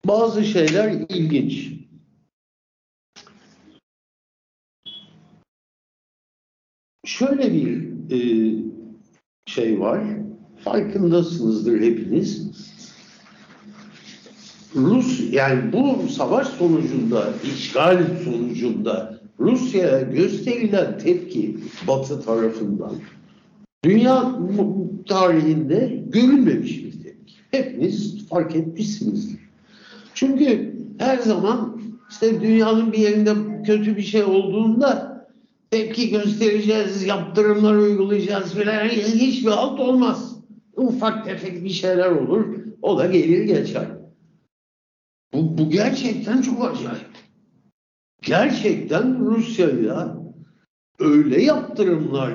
bazı 0.04 0.44
şeyler 0.44 0.92
ilginç. 1.08 1.75
Şöyle 7.18 7.52
bir 7.52 7.88
e, 8.10 8.18
şey 9.46 9.80
var. 9.80 10.00
Farkındasınızdır 10.64 11.80
hepiniz. 11.80 12.50
Rus 14.74 15.32
yani 15.32 15.72
bu 15.72 16.08
savaş 16.08 16.46
sonucunda, 16.46 17.28
işgal 17.44 18.06
sonucunda 18.24 19.20
Rusya'ya 19.40 20.00
gösterilen 20.00 20.98
tepki 20.98 21.56
Batı 21.88 22.20
tarafından 22.22 22.92
dünya 23.84 24.38
tarihinde 25.08 26.04
görülmemiş 26.06 26.84
bir 26.84 26.92
tepki. 26.92 27.34
Hepiniz 27.50 28.28
fark 28.28 28.56
etmişsinizdir. 28.56 29.40
Çünkü 30.14 30.76
her 30.98 31.18
zaman 31.18 31.80
işte 32.10 32.40
dünyanın 32.40 32.92
bir 32.92 32.98
yerinde 32.98 33.62
kötü 33.66 33.96
bir 33.96 34.02
şey 34.02 34.24
olduğunda 34.24 35.15
tepki 35.70 36.10
göstereceğiz, 36.10 37.02
yaptırımlar 37.02 37.74
uygulayacağız 37.74 38.54
falan 38.54 38.88
hiçbir 38.88 39.50
alt 39.50 39.80
olmaz. 39.80 40.36
Ufak 40.76 41.24
tefek 41.24 41.64
bir 41.64 41.70
şeyler 41.70 42.10
olur, 42.10 42.56
o 42.82 42.98
da 42.98 43.06
gelir 43.06 43.44
geçer. 43.44 43.86
Bu, 45.32 45.58
bu 45.58 45.70
gerçekten 45.70 46.42
çok 46.42 46.64
acayip. 46.64 47.16
Gerçekten 48.22 49.26
Rusya'ya 49.26 50.16
öyle 50.98 51.42
yaptırımlar 51.42 52.34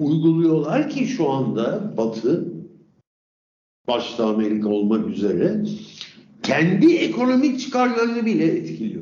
uyguluyorlar 0.00 0.90
ki 0.90 1.06
şu 1.06 1.30
anda 1.30 1.96
Batı, 1.96 2.54
başta 3.88 4.28
Amerika 4.28 4.68
olmak 4.68 5.08
üzere, 5.08 5.64
kendi 6.42 6.94
ekonomik 6.94 7.60
çıkarlarını 7.60 8.26
bile 8.26 8.44
etkiliyor. 8.44 8.99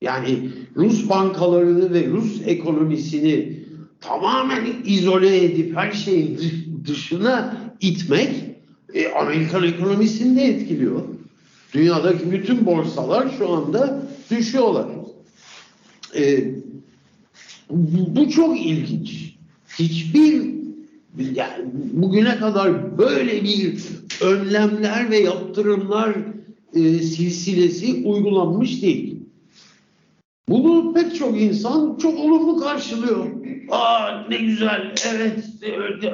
Yani 0.00 0.50
Rus 0.76 1.08
bankalarını 1.08 1.94
ve 1.94 2.06
Rus 2.06 2.40
ekonomisini 2.46 3.64
tamamen 4.00 4.66
izole 4.84 5.44
edip 5.44 5.76
her 5.76 5.92
şeyin 5.92 6.40
dışına 6.86 7.56
itmek 7.80 8.30
e, 8.94 9.08
Amerikan 9.08 9.64
ekonomisini 9.64 10.36
de 10.36 10.42
etkiliyor. 10.42 11.02
Dünyadaki 11.74 12.32
bütün 12.32 12.66
borsalar 12.66 13.28
şu 13.38 13.48
anda 13.52 14.08
düşüyorlar. 14.30 14.86
E, 16.16 16.44
bu 17.70 18.30
çok 18.30 18.60
ilginç. 18.60 19.34
Hiçbir 19.78 20.54
yani 21.18 21.64
bugüne 21.92 22.38
kadar 22.38 22.98
böyle 22.98 23.44
bir 23.44 23.78
önlemler 24.20 25.10
ve 25.10 25.18
yaptırımlar 25.18 26.14
e, 26.74 26.98
silsilesi 26.98 28.02
uygulanmış 28.04 28.82
değil. 28.82 29.23
Bunu 30.48 30.94
pek 30.94 31.14
çok 31.14 31.40
insan 31.40 31.96
çok 31.96 32.18
olumlu 32.18 32.60
karşılıyor. 32.60 33.26
Aa 33.70 34.24
ne 34.28 34.36
güzel, 34.36 34.94
evet 35.14 35.44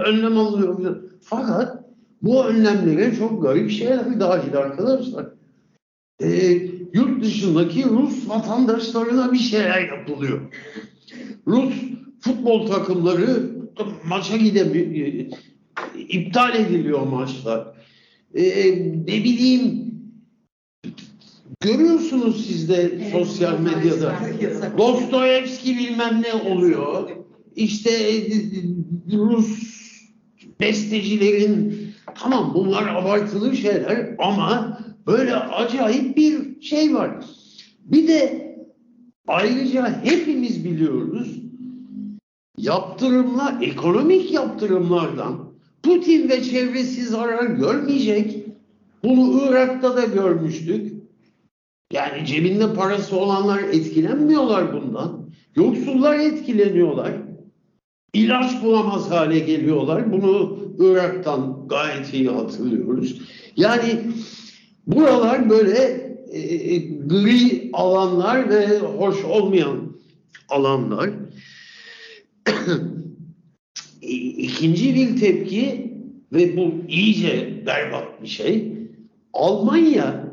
önlem 0.06 0.38
alıyor. 0.38 1.02
Fakat 1.22 1.84
bu 2.22 2.44
önlemlere 2.44 3.16
çok 3.16 3.42
garip 3.42 3.70
şeyler 3.70 4.20
dahil 4.20 4.56
arkadaşlar. 4.56 5.26
Ee, 6.22 6.62
yurt 6.94 7.24
dışındaki 7.24 7.84
Rus 7.84 8.28
vatandaşlarına 8.28 9.32
bir 9.32 9.38
şeyler 9.38 9.88
yapılıyor. 9.88 10.40
Rus 11.46 11.74
futbol 12.20 12.66
takımları 12.66 13.50
maça 14.08 14.36
gidemiyor, 14.36 15.26
iptal 16.08 16.54
ediliyor 16.54 17.06
maçlar. 17.06 17.66
Ee, 18.34 18.42
ne 19.06 19.24
bileyim 19.24 19.89
Görüyorsunuz 21.60 22.46
siz 22.46 22.68
de 22.68 23.10
sosyal 23.12 23.60
medyada. 23.60 24.14
Dostoyevski 24.78 25.78
bilmem 25.78 26.22
ne 26.22 26.50
oluyor. 26.50 27.10
İşte 27.56 27.90
Rus 29.12 29.70
bestecilerin 30.60 31.76
tamam 32.14 32.52
bunlar 32.54 32.94
abartılı 32.94 33.56
şeyler 33.56 34.14
ama 34.18 34.78
böyle 35.06 35.34
acayip 35.36 36.16
bir 36.16 36.60
şey 36.60 36.94
var. 36.94 37.10
Bir 37.84 38.08
de 38.08 38.50
ayrıca 39.26 40.04
hepimiz 40.04 40.64
biliyoruz 40.64 41.40
yaptırımlar, 42.58 43.62
ekonomik 43.62 44.32
yaptırımlardan 44.32 45.50
Putin 45.82 46.28
ve 46.28 46.42
çevresi 46.42 47.04
zarar 47.04 47.46
görmeyecek. 47.46 48.46
Bunu 49.04 49.42
Irak'ta 49.48 49.96
da 49.96 50.04
görmüştük. 50.04 50.99
Yani 51.92 52.26
cebinde 52.26 52.74
parası 52.74 53.16
olanlar 53.16 53.58
etkilenmiyorlar 53.58 54.72
bundan. 54.72 55.30
Yoksullar 55.56 56.18
etkileniyorlar. 56.18 57.12
İlaç 58.14 58.62
bulamaz 58.62 59.10
hale 59.10 59.38
geliyorlar. 59.38 60.12
Bunu 60.12 60.58
Irak'tan 60.78 61.68
gayet 61.68 62.14
iyi 62.14 62.28
hatırlıyoruz. 62.28 63.20
Yani 63.56 64.00
buralar 64.86 65.50
böyle 65.50 66.10
e, 66.30 66.38
e 66.38 66.78
gri 66.78 67.70
alanlar 67.72 68.50
ve 68.50 68.78
hoş 68.78 69.24
olmayan 69.24 69.96
alanlar. 70.48 71.10
İkinci 74.02 74.94
bir 74.94 75.20
tepki 75.20 75.94
ve 76.32 76.56
bu 76.56 76.72
iyice 76.88 77.62
berbat 77.66 78.22
bir 78.22 78.28
şey. 78.28 78.72
Almanya 79.32 80.29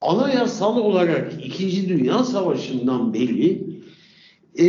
anayasal 0.00 0.76
olarak 0.76 1.32
İkinci 1.44 1.88
Dünya 1.88 2.24
Savaşı'ndan 2.24 3.14
beri 3.14 3.62
e, 4.58 4.66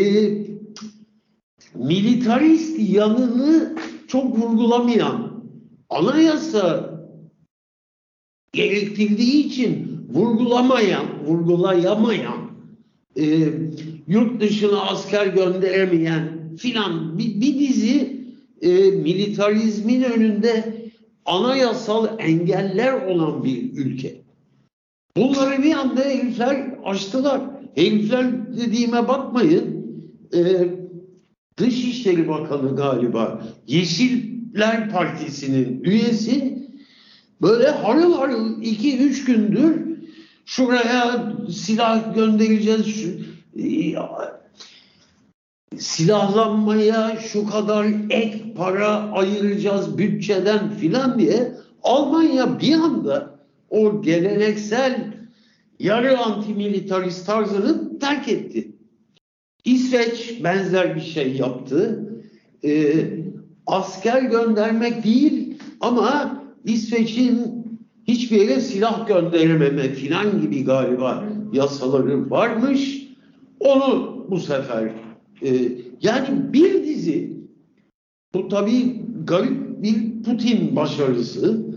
militarist 1.75 2.79
yanını 2.79 3.77
çok 4.07 4.37
vurgulamayan, 4.37 5.43
anayasa 5.89 6.91
gerektirdiği 8.53 9.45
için 9.45 10.05
vurgulamayan, 10.09 11.05
vurgulayamayan 11.25 12.51
e, 13.17 13.23
yurt 14.07 14.41
dışına 14.41 14.81
asker 14.81 15.27
gönderemeyen 15.27 16.55
filan 16.57 17.17
bir, 17.17 17.41
bir 17.41 17.59
dizi 17.59 18.21
e, 18.61 18.69
militarizmin 18.91 20.03
önünde 20.03 20.81
anayasal 21.25 22.19
engeller 22.19 22.93
olan 22.93 23.43
bir 23.43 23.77
ülke. 23.77 24.20
Bunları 25.17 25.63
bir 25.63 25.73
anda 25.73 26.01
herifler 26.01 26.67
açtılar. 26.85 27.41
Herifler 27.75 28.57
dediğime 28.57 29.07
bakmayın. 29.07 29.81
E, 30.33 30.39
Dışişleri 31.57 32.27
Bakanı 32.27 32.75
galiba 32.75 33.43
Yeşiller 33.67 34.89
Partisi'nin 34.89 35.83
üyesi 35.83 36.67
böyle 37.41 37.69
harıl 37.69 38.13
harıl 38.13 38.61
iki 38.61 38.97
üç 38.97 39.25
gündür 39.25 39.81
şuraya 40.45 41.33
silah 41.49 42.15
göndereceğiz 42.15 42.85
şu, 42.85 43.07
e, 43.61 43.95
silahlanmaya 45.77 47.17
şu 47.17 47.49
kadar 47.49 47.85
ek 48.09 48.53
para 48.57 48.87
ayıracağız 48.87 49.97
bütçeden 49.97 50.69
filan 50.69 51.19
diye 51.19 51.55
Almanya 51.83 52.59
bir 52.59 52.73
anda 52.73 53.30
o 53.71 54.01
geleneksel 54.01 55.13
yarı 55.79 56.19
antimilitarist 56.19 57.25
tarzını 57.25 57.99
terk 57.99 58.27
etti. 58.27 58.71
İsveç 59.65 60.43
benzer 60.43 60.95
bir 60.95 61.01
şey 61.01 61.35
yaptı. 61.35 62.07
Ee, 62.63 62.93
asker 63.67 64.21
göndermek 64.21 65.03
değil 65.03 65.57
ama 65.79 66.41
İsveç'in 66.65 67.65
hiçbir 68.07 68.41
yere 68.41 68.61
silah 68.61 69.07
gönderememe 69.07 69.93
filan 69.93 70.41
gibi 70.41 70.63
galiba 70.63 71.23
yasaları 71.53 72.29
varmış. 72.29 73.07
Onu 73.59 74.25
bu 74.29 74.39
sefer 74.39 74.91
e, 75.41 75.49
yani 76.01 76.53
bir 76.53 76.83
dizi 76.83 77.41
bu 78.33 78.47
tabii 78.47 79.01
garip 79.23 79.83
bir 79.83 80.23
Putin 80.23 80.75
başarısı. 80.75 81.71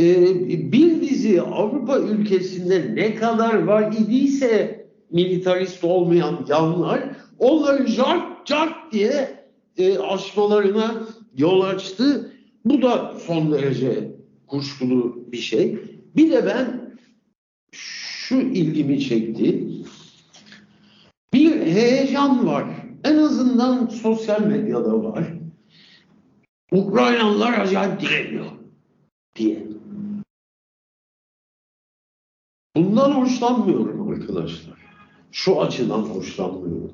E, 0.00 0.72
bir 0.72 1.00
dizi 1.00 1.42
Avrupa 1.42 1.98
ülkesinde 1.98 2.94
ne 2.94 3.14
kadar 3.14 3.62
var 3.62 3.92
idiyse 3.92 4.86
militarist 5.10 5.84
olmayan 5.84 6.46
yanlar 6.48 7.02
onları 7.38 7.86
cart 7.86 8.46
cart 8.46 8.92
diye 8.92 9.44
e, 9.78 9.98
aşmalarına 9.98 11.02
yol 11.36 11.60
açtı. 11.60 12.32
Bu 12.64 12.82
da 12.82 13.14
son 13.26 13.52
derece 13.52 14.12
kuşkulu 14.46 15.24
bir 15.32 15.36
şey. 15.36 15.78
Bir 16.16 16.32
de 16.32 16.46
ben 16.46 16.96
şu 17.72 18.36
ilgimi 18.36 19.00
çekti. 19.00 19.68
Bir 21.32 21.60
heyecan 21.60 22.46
var. 22.46 22.64
En 23.04 23.16
azından 23.16 23.86
sosyal 23.86 24.40
medyada 24.40 25.04
var. 25.04 25.24
Ukraynalılar 26.72 27.58
acayip 27.58 28.00
direniyor 28.00 28.46
diye. 29.36 29.73
Bundan 32.76 33.10
hoşlanmıyorum 33.10 34.08
arkadaşlar. 34.08 34.74
Şu 35.32 35.62
açıdan 35.62 36.02
hoşlanmıyorum. 36.02 36.92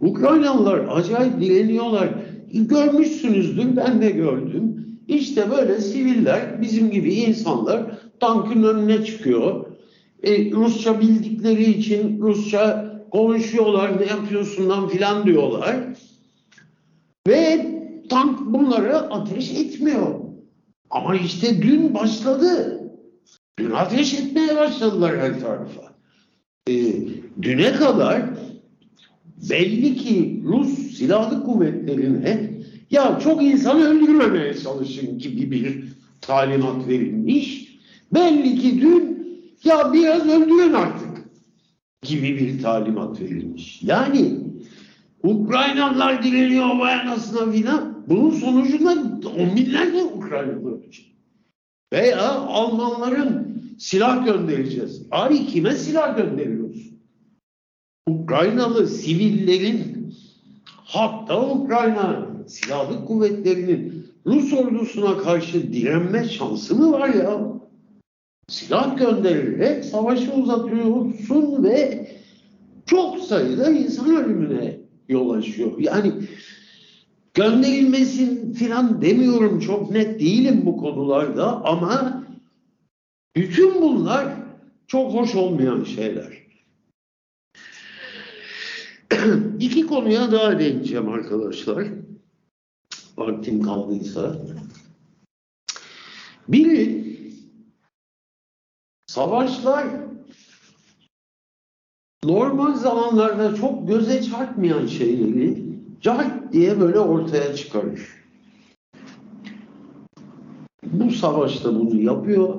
Ukraynalılar 0.00 0.88
acayip 0.90 1.40
direniyorlar. 1.40 2.08
Görmüşsünüzdür, 2.52 3.76
ben 3.76 4.02
de 4.02 4.10
gördüm. 4.10 4.86
İşte 5.08 5.50
böyle 5.50 5.80
siviller, 5.80 6.62
bizim 6.62 6.90
gibi 6.90 7.14
insanlar 7.14 7.98
tankın 8.20 8.62
önüne 8.62 9.04
çıkıyor. 9.04 9.66
E, 10.22 10.50
Rusça 10.50 11.00
bildikleri 11.00 11.70
için 11.70 12.20
Rusça 12.20 12.94
konuşuyorlar, 13.10 14.00
ne 14.00 14.06
yapıyorsun 14.06 14.68
lan 14.68 14.88
filan 14.88 15.26
diyorlar. 15.26 15.76
Ve 17.28 17.66
tank 18.08 18.40
bunları 18.40 18.96
ateş 18.96 19.52
etmiyor. 19.52 20.14
Ama 20.90 21.16
işte 21.16 21.62
dün 21.62 21.94
başladı. 21.94 22.77
Dün 23.58 23.70
ateş 23.70 24.14
etmeye 24.14 24.56
başladılar 24.56 25.18
her 25.18 25.40
tarafa. 25.40 25.94
E, 26.68 26.94
düne 27.42 27.72
kadar 27.72 28.22
belli 29.50 29.96
ki 29.96 30.42
Rus 30.44 30.68
silahlı 30.68 31.44
kuvvetlerine 31.44 32.50
ya 32.90 33.18
çok 33.22 33.42
insan 33.42 33.82
öldürmemeye 33.82 34.54
çalışın 34.54 35.18
gibi 35.18 35.50
bir 35.50 35.84
talimat 36.20 36.88
verilmiş. 36.88 37.68
Belli 38.14 38.58
ki 38.58 38.80
dün 38.80 39.18
ya 39.64 39.92
biraz 39.92 40.26
öldürün 40.26 40.72
artık 40.72 41.08
gibi 42.02 42.38
bir 42.38 42.62
talimat 42.62 43.20
verilmiş. 43.20 43.82
Yani 43.82 44.38
Ukraynalılar 45.22 46.22
direniyor 46.22 46.78
vay 46.78 46.94
anasına 46.94 47.52
filan. 47.52 48.04
Bunun 48.08 48.30
sonucunda 48.30 48.90
on 49.28 49.56
binlerce 49.56 50.04
Ukraynalı 50.04 50.74
ölecek. 50.74 51.07
Veya 51.92 52.30
Almanların 52.30 53.62
silah 53.78 54.24
göndereceğiz. 54.24 55.02
Abi 55.10 55.46
kime 55.46 55.74
silah 55.74 56.16
gönderiyoruz? 56.16 56.90
Ukraynalı 58.08 58.86
sivillerin 58.86 60.14
hatta 60.84 61.50
Ukrayna 61.50 62.26
silahlı 62.46 63.04
kuvvetlerinin 63.04 64.06
Rus 64.26 64.52
ordusuna 64.52 65.18
karşı 65.18 65.72
direnme 65.72 66.28
şansı 66.28 66.76
mı 66.76 66.92
var 66.92 67.08
ya? 67.08 67.40
Silah 68.48 68.98
göndererek 68.98 69.84
savaşı 69.84 70.32
uzatıyorsun 70.32 71.64
ve 71.64 72.08
çok 72.86 73.18
sayıda 73.18 73.70
insan 73.70 74.16
ölümüne 74.16 74.78
yol 75.08 75.30
açıyor. 75.30 75.72
Yani 75.78 76.12
gönderilmesin 77.34 78.52
filan 78.52 79.02
demiyorum 79.02 79.60
çok 79.60 79.90
net 79.90 80.20
değilim 80.20 80.66
bu 80.66 80.76
konularda 80.76 81.64
ama 81.64 82.24
bütün 83.36 83.82
bunlar 83.82 84.34
çok 84.86 85.14
hoş 85.14 85.34
olmayan 85.34 85.84
şeyler. 85.84 86.48
İki 89.60 89.86
konuya 89.86 90.32
daha 90.32 90.58
değineceğim 90.58 91.08
arkadaşlar. 91.08 91.86
Vaktim 93.16 93.62
kaldıysa. 93.62 94.36
Biri 96.48 97.08
savaşlar 99.06 99.86
normal 102.24 102.74
zamanlarda 102.74 103.54
çok 103.54 103.88
göze 103.88 104.22
çarpmayan 104.22 104.86
şeyleri 104.86 105.67
cart 106.00 106.52
diye 106.52 106.80
böyle 106.80 106.98
ortaya 106.98 107.54
çıkarır. 107.54 108.18
Bu 110.92 111.10
savaşta 111.10 111.74
bunu 111.74 112.00
yapıyor 112.00 112.54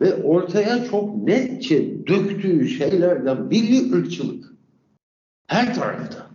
ve 0.00 0.22
ortaya 0.22 0.84
çok 0.84 1.16
netçe 1.16 2.06
döktüğü 2.06 2.68
şeylerden 2.68 3.50
biri 3.50 3.92
ırkçılık. 3.92 4.54
Her 5.46 5.74
tarafta. 5.74 6.26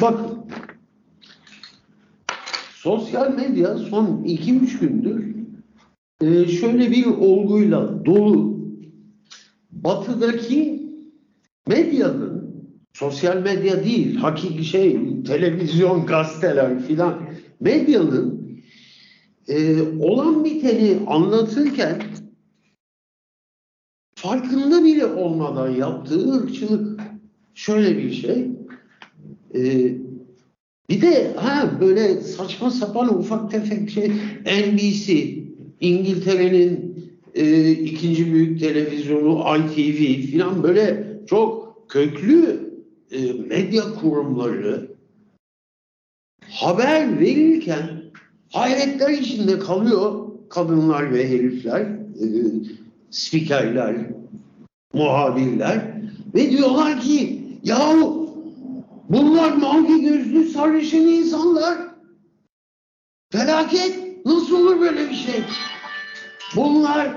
Bakın. 0.00 0.38
Sosyal 2.74 3.34
medya 3.34 3.76
son 3.76 4.06
2-3 4.24 4.80
gündür 4.80 5.34
e, 6.20 6.48
şöyle 6.48 6.90
bir 6.90 7.06
olguyla 7.06 8.04
dolu. 8.04 8.58
Batıdaki 9.70 10.82
medyanın 11.66 12.13
sosyal 12.94 13.36
medya 13.36 13.84
değil, 13.84 14.16
hakiki 14.16 14.64
şey, 14.64 15.22
televizyon, 15.22 16.06
gazeteler 16.06 16.82
filan 16.82 17.22
medyanın 17.60 18.44
e, 19.48 19.82
olan 20.00 20.44
biteni 20.44 20.98
anlatırken 21.06 22.02
farkında 24.14 24.84
bile 24.84 25.06
olmadan 25.06 25.70
yaptığı 25.70 26.34
ırkçılık 26.34 27.00
şöyle 27.54 27.98
bir 27.98 28.12
şey. 28.12 28.48
Ee, 29.54 29.94
bir 30.90 31.02
de 31.02 31.32
ha 31.36 31.70
böyle 31.80 32.20
saçma 32.20 32.70
sapan 32.70 33.18
ufak 33.18 33.50
tefek 33.50 33.90
şey 33.90 34.08
NBC 34.44 35.34
İngiltere'nin 35.80 36.94
e, 37.34 37.70
ikinci 37.70 38.32
büyük 38.32 38.60
televizyonu 38.60 39.44
ITV 39.58 40.22
filan 40.30 40.62
böyle 40.62 41.18
çok 41.26 41.64
köklü 41.88 42.63
e, 43.14 43.32
medya 43.32 43.94
kurumları 43.94 44.90
haber 46.50 47.20
verirken 47.20 48.02
hayretler 48.52 49.10
içinde 49.10 49.58
kalıyor 49.58 50.28
kadınlar 50.50 51.12
ve 51.12 51.28
herifler, 51.28 51.80
e, 51.80 52.26
spikerler, 53.10 53.96
muhabirler 54.92 55.94
ve 56.34 56.50
diyorlar 56.50 57.00
ki 57.00 57.42
yahu 57.64 58.30
bunlar 59.08 59.52
mavi 59.52 60.00
gözlü 60.00 60.48
sarışın 60.48 61.06
insanlar. 61.06 61.78
Felaket. 63.32 64.04
Nasıl 64.26 64.60
olur 64.60 64.80
böyle 64.80 65.10
bir 65.10 65.14
şey? 65.14 65.42
Bunlar 66.56 67.16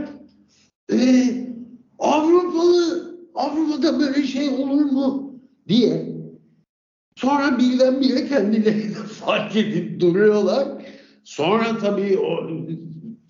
e, 0.94 0.98
Avrupalı 2.00 3.16
Avrupa'da 3.36 4.00
böyle 4.00 4.28
şey 4.28 4.50
olur 4.50 4.82
mu 4.82 5.27
diye 5.68 6.16
sonra 7.16 7.58
birdenbire 7.60 8.28
kendilerini 8.28 8.94
fark 9.26 9.56
edip 9.56 10.00
duruyorlar. 10.00 10.68
Sonra 11.24 11.78
tabii 11.78 12.18
o 12.18 12.50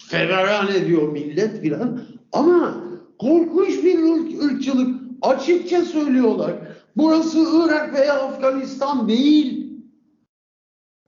feveran 0.07 0.67
ediyor 0.75 1.11
millet 1.11 1.61
filan. 1.61 2.01
Ama 2.33 2.83
korkunç 3.19 3.83
bir 3.83 3.99
ırk- 3.99 4.45
ırkçılık. 4.45 4.97
Açıkça 5.21 5.81
söylüyorlar. 5.85 6.53
Burası 6.95 7.37
Irak 7.39 7.93
veya 7.93 8.13
Afganistan 8.13 9.09
değil 9.09 9.67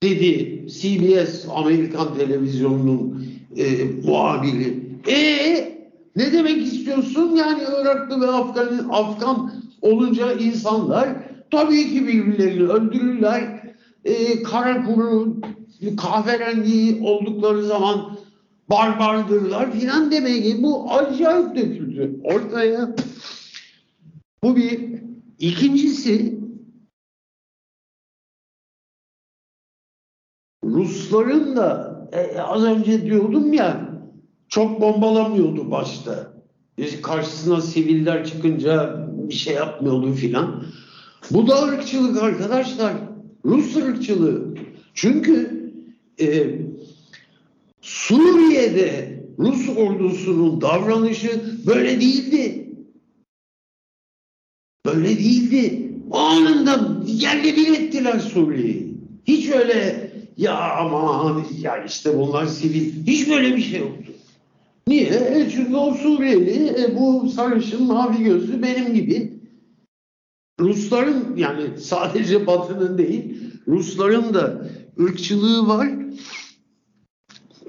dedi 0.04 0.66
CBS 0.68 1.46
Amerikan 1.56 2.18
televizyonunun 2.18 3.26
e, 3.58 3.84
muhabiri. 4.04 4.80
E 5.08 5.20
ne 6.16 6.34
demek 6.34 6.64
istiyorsun? 6.68 7.36
Yani 7.36 7.62
Iraklı 7.82 8.22
ve 8.22 8.28
Afgan, 8.28 8.90
Afgan 8.92 9.54
olunca 9.82 10.34
insanlar 10.34 11.10
tabii 11.52 11.90
ki 11.90 12.08
birbirlerini 12.08 12.64
öldürürler. 12.64 13.60
E, 14.06 14.44
kara 14.44 14.84
kuru, 14.86 15.42
kahverengi 15.98 17.00
oldukları 17.04 17.64
zaman 17.64 18.18
barbardırlar 18.70 19.72
filan 19.72 20.12
demeyi 20.12 20.64
bu 20.64 20.92
acayip 20.94 21.56
döküldü 21.56 22.20
ortaya. 22.24 22.96
Bu 24.44 24.56
bir. 24.56 25.00
İkincisi 25.40 26.40
Rusların 30.64 31.56
da 31.56 32.00
e, 32.12 32.40
az 32.42 32.64
önce 32.64 33.06
diyordum 33.06 33.54
ya 33.54 33.90
çok 34.50 34.82
bombalamıyordu 34.82 35.72
başta. 35.72 36.34
Karşısına 37.04 37.62
siviller 37.62 38.26
çıkınca 38.26 39.08
bir 39.30 39.34
şey 39.34 39.54
yapmıyordu 39.54 40.14
filan. 40.14 40.64
Bu 41.32 41.48
da 41.48 41.64
ırkçılık 41.64 42.24
arkadaşlar. 42.24 42.94
Rus 43.46 43.76
ırkçılığı. 43.76 44.56
Çünkü 44.94 45.60
e, 46.22 46.60
Suriye'de 47.82 49.24
Rus 49.40 49.70
ordusunun 49.70 50.62
davranışı 50.62 51.58
böyle 51.68 52.02
değildi. 52.02 52.70
Böyle 54.86 55.10
değildi. 55.10 55.92
Anında 56.12 57.04
yerle 57.06 57.56
bir 57.56 57.80
ettiler 57.80 58.20
Suriye'yi. 58.20 58.94
Hiç 59.28 59.50
öyle 59.50 60.12
ya 60.38 60.74
aman 60.74 61.46
ya 61.62 61.84
işte 61.84 62.18
bunlar 62.18 62.46
sivil. 62.46 63.08
Hiç 63.08 63.30
böyle 63.30 63.56
bir 63.56 63.62
şey 63.62 63.80
yoktu. 63.80 64.12
Niye? 64.88 65.10
E 65.10 65.50
çünkü 65.50 65.76
o 65.76 65.94
Suriyeli 65.94 66.82
e, 66.82 66.96
bu 66.96 67.30
sarışın 67.30 67.84
mavi 67.84 68.24
gözlü 68.24 68.64
benim 68.64 68.94
gibi. 68.94 69.40
Rusların 70.60 71.36
yani 71.38 71.80
sadece 71.80 72.48
Batı'nın 72.48 72.98
değil 72.98 73.38
Rusların 73.68 74.34
da 74.34 74.70
ırkçılığı 75.00 75.68
var. 75.68 75.90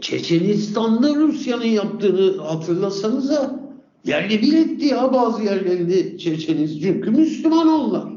Çeçenistan'da 0.01 1.14
Rusya'nın 1.14 1.64
yaptığını 1.64 2.42
hatırlasanıza 2.42 3.61
yerle 4.05 4.42
bir 4.42 4.53
etti 4.53 4.87
ya 4.87 5.12
bazı 5.12 5.42
yerlerinde 5.42 6.18
Çeçeniz. 6.18 6.81
Çünkü 6.81 7.11
Müslüman 7.11 7.68
onlar. 7.68 8.12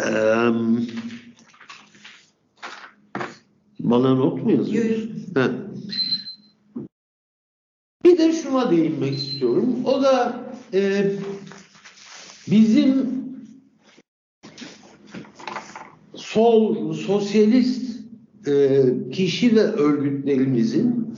Eee, 0.00 0.52
bana 3.82 4.14
not 4.14 4.42
mu 4.42 4.50
yazıyorsun? 4.50 5.12
He. 5.34 5.50
Bir 8.04 8.18
de 8.18 8.32
şuna 8.32 8.70
değinmek 8.70 9.14
istiyorum. 9.14 9.76
O 9.84 10.02
da 10.02 10.44
e, 10.74 11.12
bizim 12.50 13.22
sol, 16.14 16.92
sosyalist 16.92 18.00
e, 18.46 18.82
kişi 19.12 19.56
ve 19.56 19.60
örgütlerimizin 19.60 21.14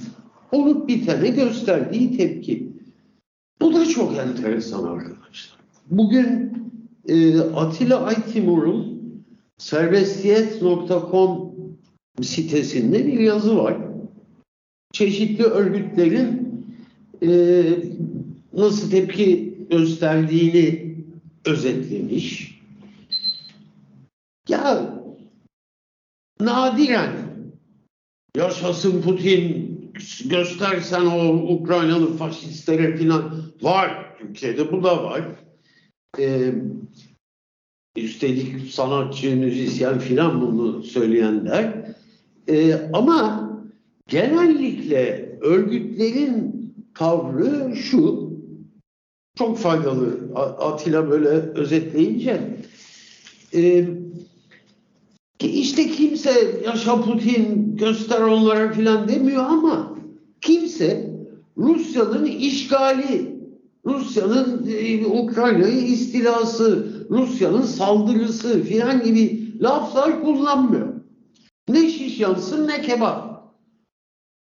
olup 0.52 0.88
bitene 0.88 1.28
gösterdiği 1.28 2.16
tepki. 2.16 2.72
Bu 3.60 3.74
da 3.74 3.86
çok 3.86 4.16
enteresan 4.16 4.84
arkadaşlar. 4.84 5.58
Bugün 5.90 6.52
e, 7.08 7.40
Atilla 7.40 8.00
Aytimur'un 8.00 8.94
serbestiyet.com 9.58 11.43
sitesinde 12.22 13.06
bir 13.06 13.20
yazı 13.20 13.56
var. 13.56 13.76
Çeşitli 14.92 15.44
örgütlerin 15.44 16.64
e, 17.22 17.62
nasıl 18.52 18.90
tepki 18.90 19.54
gösterdiğini 19.70 20.94
özetlemiş. 21.44 22.60
Ya 24.48 24.94
nadiren 26.40 27.12
yaşasın 28.36 29.02
Putin 29.02 29.74
göstersen 30.24 31.06
o 31.06 31.34
Ukraynalı 31.54 32.16
faşistlere 32.16 32.96
falan 32.96 33.42
var. 33.62 34.16
Türkiye'de 34.18 34.72
bu 34.72 34.82
da 34.82 35.04
var. 35.04 35.22
Ee, 36.18 36.54
üstelik 37.96 38.70
sanatçı, 38.70 39.36
müzisyen 39.36 39.98
filan 39.98 40.40
bunu 40.40 40.82
söyleyenler. 40.82 41.94
Ee, 42.48 42.74
ama 42.92 43.50
genellikle 44.08 45.38
örgütlerin 45.40 46.54
tavrı 46.94 47.76
şu, 47.76 48.30
çok 49.38 49.58
faydalı 49.58 50.18
Atilla 50.58 51.10
böyle 51.10 51.28
özetleyince. 51.28 52.40
Ki 55.38 55.50
işte 55.50 55.88
kimse 55.88 56.60
yaşa 56.64 57.02
Putin 57.02 57.76
göster 57.76 58.20
onlara 58.20 58.72
filan 58.72 59.08
demiyor 59.08 59.44
ama 59.44 59.98
kimse 60.40 61.14
Rusya'nın 61.58 62.26
işgali, 62.26 63.34
Rusya'nın 63.86 64.66
e, 64.78 65.06
Ukrayna'yı 65.06 65.82
istilası, 65.86 66.88
Rusya'nın 67.10 67.62
saldırısı 67.62 68.62
filan 68.62 69.02
gibi 69.02 69.52
laflar 69.62 70.22
kullanmıyor. 70.22 70.93
Ne 71.68 71.90
şiş 71.90 72.20
yansın 72.20 72.68
ne 72.68 72.82
kebap. 72.82 73.54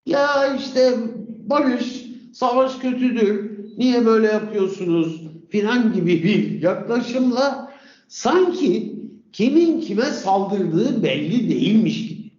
Ya 0.06 0.56
işte 0.56 0.98
barış, 1.46 2.04
savaş 2.32 2.78
kötüdür, 2.78 3.58
niye 3.78 4.06
böyle 4.06 4.26
yapıyorsunuz 4.26 5.22
filan 5.48 5.92
gibi 5.92 6.22
bir 6.22 6.62
yaklaşımla 6.62 7.72
sanki 8.08 8.96
kimin 9.32 9.80
kime 9.80 10.04
saldırdığı 10.04 11.02
belli 11.02 11.48
değilmiş 11.48 12.08
gibi. 12.08 12.30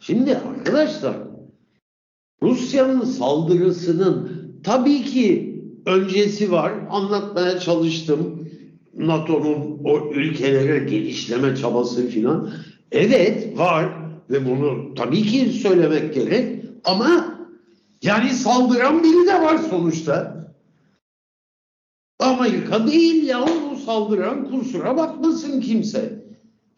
Şimdi 0.00 0.36
arkadaşlar 0.36 1.16
Rusya'nın 2.42 3.04
saldırısının 3.04 4.44
tabii 4.64 5.02
ki 5.02 5.54
öncesi 5.86 6.52
var. 6.52 6.72
Anlatmaya 6.90 7.60
çalıştım. 7.60 8.48
NATO'nun 8.94 9.80
o 9.84 10.10
ülkelere 10.12 10.78
genişleme 10.78 11.56
çabası 11.56 12.08
filan. 12.08 12.52
Evet 12.94 13.58
var 13.58 13.88
ve 14.30 14.46
bunu 14.46 14.94
tabii 14.94 15.22
ki 15.22 15.48
söylemek 15.48 16.14
gerek 16.14 16.64
ama 16.84 17.38
yani 18.02 18.30
saldıran 18.30 19.02
biri 19.02 19.26
de 19.26 19.42
var 19.42 19.58
sonuçta. 19.70 20.44
Amerika 22.20 22.86
değil 22.86 23.26
ya 23.26 23.42
onu 23.42 23.76
saldıran 23.86 24.50
kusura 24.50 24.96
bakmasın 24.96 25.60
kimse. 25.60 26.24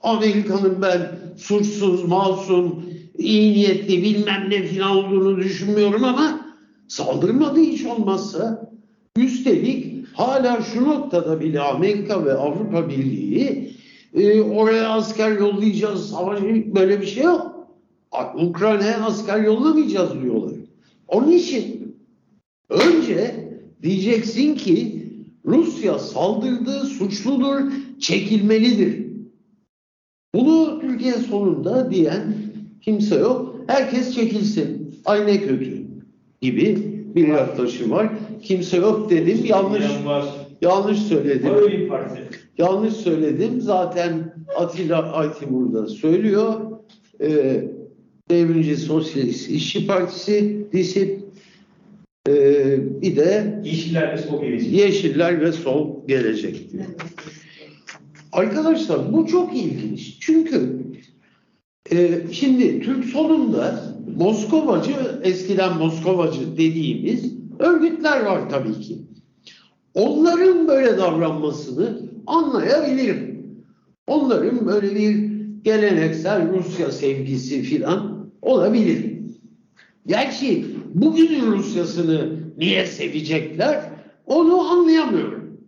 Amerika'nın 0.01 0.83
ben 0.83 1.19
suçsuz, 1.37 2.05
masum, 2.05 2.85
iyi 3.19 3.53
niyetli 3.53 4.03
bilmem 4.03 4.47
ne 4.51 4.63
filan 4.63 4.97
olduğunu 4.97 5.37
düşünmüyorum 5.37 6.05
ama 6.05 6.41
saldırmadı 6.89 7.61
hiç 7.61 7.85
olmazsa. 7.85 8.71
Üstelik 9.17 10.07
hala 10.13 10.63
şu 10.63 10.85
noktada 10.85 11.41
bile 11.41 11.61
Amerika 11.61 12.25
ve 12.25 12.35
Avrupa 12.35 12.89
Birliği 12.89 13.76
e, 14.17 14.41
oraya 14.41 14.89
asker 14.89 15.39
yollayacağız, 15.39 16.11
savaş 16.11 16.41
böyle 16.75 17.01
bir 17.01 17.07
şey 17.07 17.25
yok. 17.25 17.57
Ukrayna'ya 18.35 19.05
asker 19.05 19.43
yollamayacağız 19.43 20.23
diyorlar. 20.23 20.53
Onun 21.09 21.33
için 21.33 21.97
önce 22.69 23.35
diyeceksin 23.83 24.55
ki 24.55 25.07
Rusya 25.47 25.99
saldırdığı 25.99 26.85
suçludur, 26.85 27.61
çekilmelidir. 28.01 29.07
Bunu 30.35 30.81
Türkiye 30.81 31.13
sonunda 31.13 31.91
diyen 31.91 32.35
kimse 32.81 33.15
yok. 33.15 33.57
Herkes 33.67 34.15
çekilsin. 34.15 34.95
Ay 35.05 35.27
ne 35.27 35.41
kötü 35.41 35.83
gibi 36.41 36.79
bir 37.15 37.29
yaklaşım 37.29 37.91
var. 37.91 38.09
Kimse 38.43 38.77
yok 38.77 39.11
dedim. 39.11 39.39
Yanlış 39.45 39.85
yanlış 40.61 40.99
söyledim. 40.99 41.49
Yanlış 42.59 42.95
söyledim. 42.95 43.61
Zaten 43.61 44.35
Atilla 44.57 45.13
Aytimur 45.13 45.73
da 45.73 45.87
söylüyor. 45.87 46.55
Ee, 47.21 47.65
Devrimci 48.31 48.77
Sosyalist 48.77 49.51
İşçi 49.51 49.87
Partisi, 49.87 50.67
DİSİP 50.73 51.27
Ee, 52.29 53.03
bir 53.03 53.17
de 53.17 53.61
Yeşiller 53.65 54.13
ve 54.13 54.19
sol 54.19 54.43
gelecek. 54.43 54.73
Yeşiller 54.73 55.41
ve 55.41 55.53
Sol 55.53 56.07
gelecek 56.07 56.73
diyor. 56.73 56.85
Arkadaşlar 58.33 59.13
bu 59.13 59.27
çok 59.27 59.57
ilginç. 59.57 60.17
Çünkü 60.21 60.77
e, 61.93 62.21
şimdi 62.33 62.81
Türk 62.81 63.05
solunda 63.05 63.95
Moskovacı, 64.17 65.21
eskiden 65.23 65.79
Moskovacı 65.79 66.53
dediğimiz 66.53 67.33
örgütler 67.59 68.25
var 68.25 68.51
tabii 68.51 68.81
ki. 68.81 68.99
Onların 69.95 70.69
böyle 70.69 70.99
davranmasını 70.99 72.01
anlayabilirim. 72.27 73.37
Onların 74.07 74.67
böyle 74.67 74.95
bir 74.95 75.37
geleneksel 75.63 76.53
Rusya 76.53 76.93
sevgisi 76.93 77.63
filan 77.63 78.31
olabilir. 78.43 79.17
Gerçi 80.07 80.67
bugünün 80.95 81.53
Rusyasını 81.53 82.41
niye 82.57 82.87
sevecekler 82.87 83.91
onu 84.27 84.61
anlayamıyorum. 84.61 85.61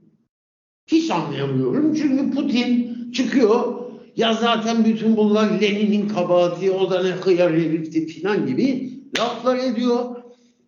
Hiç 0.87 1.11
anlayamıyorum 1.11 1.95
çünkü 1.95 2.31
Putin 2.31 2.97
çıkıyor 3.13 3.79
ya 4.17 4.35
zaten 4.35 4.85
bütün 4.85 5.17
bunlar 5.17 5.61
Lenin'in 5.61 6.09
kabahati 6.09 6.71
o 6.71 6.91
da 6.91 7.03
ne 7.03 7.09
hıyar 7.09 7.53
herifti 7.53 8.07
filan 8.07 8.47
gibi 8.47 8.91
laflar 9.19 9.57
ediyor. 9.57 10.17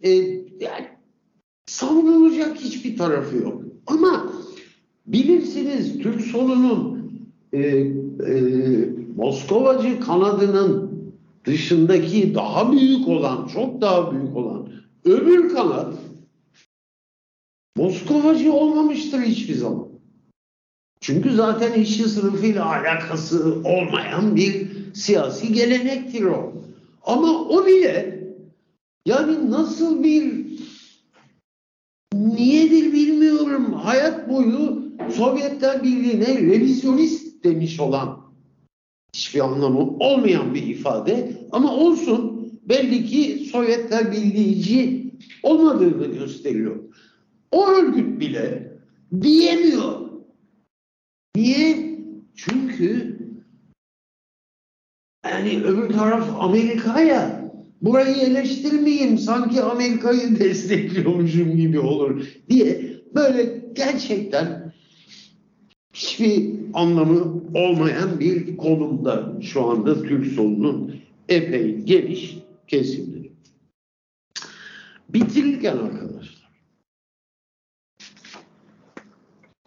Ee, 0.03 0.11
yani 0.61 0.87
savunulacak 1.66 2.57
hiçbir 2.57 2.96
tarafı 2.96 3.37
yok. 3.37 3.62
Ama 3.87 4.33
bilirsiniz 5.12 5.99
Türk 5.99 6.20
solunun 6.20 7.11
e, 7.53 7.59
e, 7.59 7.90
Moskovacı 9.16 10.01
kanadının 10.01 10.90
dışındaki 11.44 12.35
daha 12.35 12.73
büyük 12.73 13.09
olan, 13.09 13.46
çok 13.46 13.81
daha 13.81 14.12
büyük 14.12 14.37
olan 14.37 14.68
öbür 15.05 15.49
kanat 15.49 15.94
Moskovacı 17.77 18.53
olmamıştır 18.53 19.20
hiçbir 19.20 19.55
zaman. 19.55 19.88
Çünkü 21.01 21.33
zaten 21.33 21.73
işçi 21.73 22.09
sınıfıyla 22.09 22.66
alakası 22.66 23.62
olmayan 23.64 24.37
bir 24.37 24.68
siyasi 24.94 25.53
gelenektir 25.53 26.25
o. 26.25 26.53
Ama 27.03 27.49
o 27.49 27.66
bile 27.66 28.20
yani 29.07 29.51
nasıl 29.51 30.05
bir 30.05 30.46
niyedir 32.14 32.92
bilmiyorum. 32.92 33.73
Hayat 33.73 34.29
boyu 34.29 34.89
Sovyetler 35.08 35.82
Birliği'ne 35.82 36.36
revizyonist 36.36 37.44
demiş 37.44 37.80
olan 37.80 38.20
hiçbir 39.14 39.40
anlamı 39.40 39.78
olmayan 39.80 40.54
bir 40.54 40.62
ifade 40.62 41.32
ama 41.52 41.76
olsun 41.76 42.50
belli 42.68 43.04
ki 43.04 43.48
Sovyetler 43.52 44.12
Birliği'ci 44.12 45.10
olmadığını 45.42 46.06
gösteriyor. 46.06 46.76
O 47.50 47.68
örgüt 47.68 48.20
bile 48.20 48.72
diyemiyor. 49.20 50.10
Niye? 51.36 51.90
Çünkü 52.34 53.18
yani 55.30 55.62
öbür 55.64 55.88
taraf 55.88 56.28
Amerika'ya 56.40 57.50
burayı 57.82 58.16
eleştirmeyeyim 58.16 59.18
sanki 59.18 59.62
Amerika'yı 59.62 60.38
destekliyormuşum 60.38 61.56
gibi 61.56 61.80
olur 61.80 62.26
diye 62.50 62.96
böyle 63.14 63.62
gerçekten 63.72 64.69
hiçbir 66.00 66.54
anlamı 66.74 67.42
olmayan 67.54 68.20
bir 68.20 68.56
konumda 68.56 69.32
şu 69.42 69.64
anda 69.64 70.02
Türk 70.02 70.32
solunun 70.32 70.94
epey 71.28 71.76
geniş 71.76 72.38
kesimleri. 72.66 73.32
Bitirirken 75.08 75.76
arkadaşlar 75.76 76.50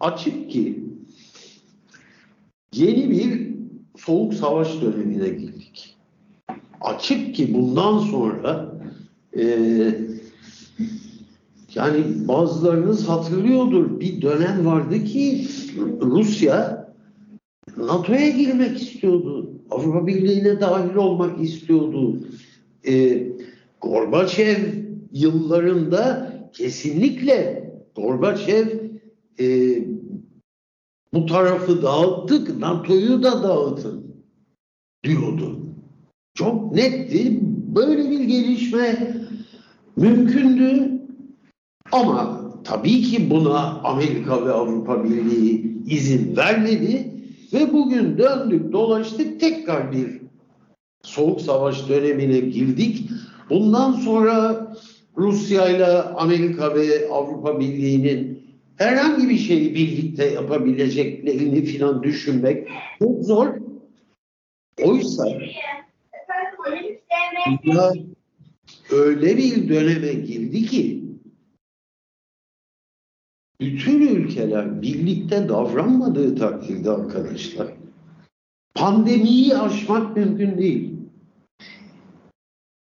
açık 0.00 0.50
ki 0.50 0.84
yeni 2.74 3.10
bir 3.10 3.54
soğuk 3.98 4.34
savaş 4.34 4.82
dönemine 4.82 5.28
girdik. 5.28 5.96
Açık 6.80 7.34
ki 7.34 7.54
bundan 7.54 7.98
sonra 7.98 8.74
e, 9.36 9.44
yani 11.74 12.28
bazılarınız 12.28 13.08
hatırlıyordur 13.08 14.00
bir 14.00 14.22
dönem 14.22 14.66
vardı 14.66 15.04
ki 15.04 15.46
Rusya 16.00 16.84
NATO'ya 17.76 18.30
girmek 18.30 18.82
istiyordu. 18.82 19.50
Avrupa 19.70 20.06
Birliği'ne 20.06 20.60
dahil 20.60 20.94
olmak 20.94 21.40
istiyordu. 21.40 22.20
E, 22.86 23.22
Gorbaçev 23.80 24.58
yıllarında 25.12 26.34
kesinlikle 26.52 27.70
Gorbaçev 27.96 28.66
e, 29.40 29.78
bu 31.14 31.26
tarafı 31.26 31.82
dağıttık, 31.82 32.58
NATO'yu 32.58 33.22
da 33.22 33.42
dağıtın 33.42 34.14
diyordu. 35.04 35.60
Çok 36.34 36.74
netti. 36.74 37.40
Böyle 37.74 38.10
bir 38.10 38.20
gelişme 38.20 39.16
mümkündü. 39.96 40.93
Ama 41.94 42.40
tabii 42.64 43.02
ki 43.02 43.30
buna 43.30 43.80
Amerika 43.84 44.46
ve 44.46 44.52
Avrupa 44.52 45.04
Birliği 45.04 45.76
izin 45.86 46.36
vermedi 46.36 47.10
ve 47.52 47.72
bugün 47.72 48.18
döndük 48.18 48.72
dolaştık 48.72 49.40
tekrar 49.40 49.92
bir 49.92 50.20
soğuk 51.02 51.40
savaş 51.40 51.88
dönemine 51.88 52.38
girdik. 52.38 53.10
Bundan 53.50 53.92
sonra 53.92 54.66
Rusya 55.16 55.68
ile 55.68 56.02
Amerika 56.02 56.74
ve 56.74 57.08
Avrupa 57.12 57.60
Birliği'nin 57.60 58.44
herhangi 58.76 59.28
bir 59.28 59.38
şeyi 59.38 59.74
birlikte 59.74 60.26
yapabileceklerini 60.26 61.64
filan 61.64 62.02
düşünmek 62.02 62.68
çok 62.98 63.24
zor. 63.24 63.48
Oysa 64.82 65.24
dünya 67.64 67.92
öyle 68.90 69.36
bir 69.36 69.68
döneme 69.68 70.12
girdi 70.12 70.66
ki 70.66 71.03
bütün 73.60 74.00
ülkeler 74.00 74.82
birlikte 74.82 75.48
davranmadığı 75.48 76.36
takdirde 76.36 76.90
arkadaşlar 76.90 77.68
pandemiyi 78.74 79.56
aşmak 79.56 80.16
mümkün 80.16 80.58
değil. 80.58 80.90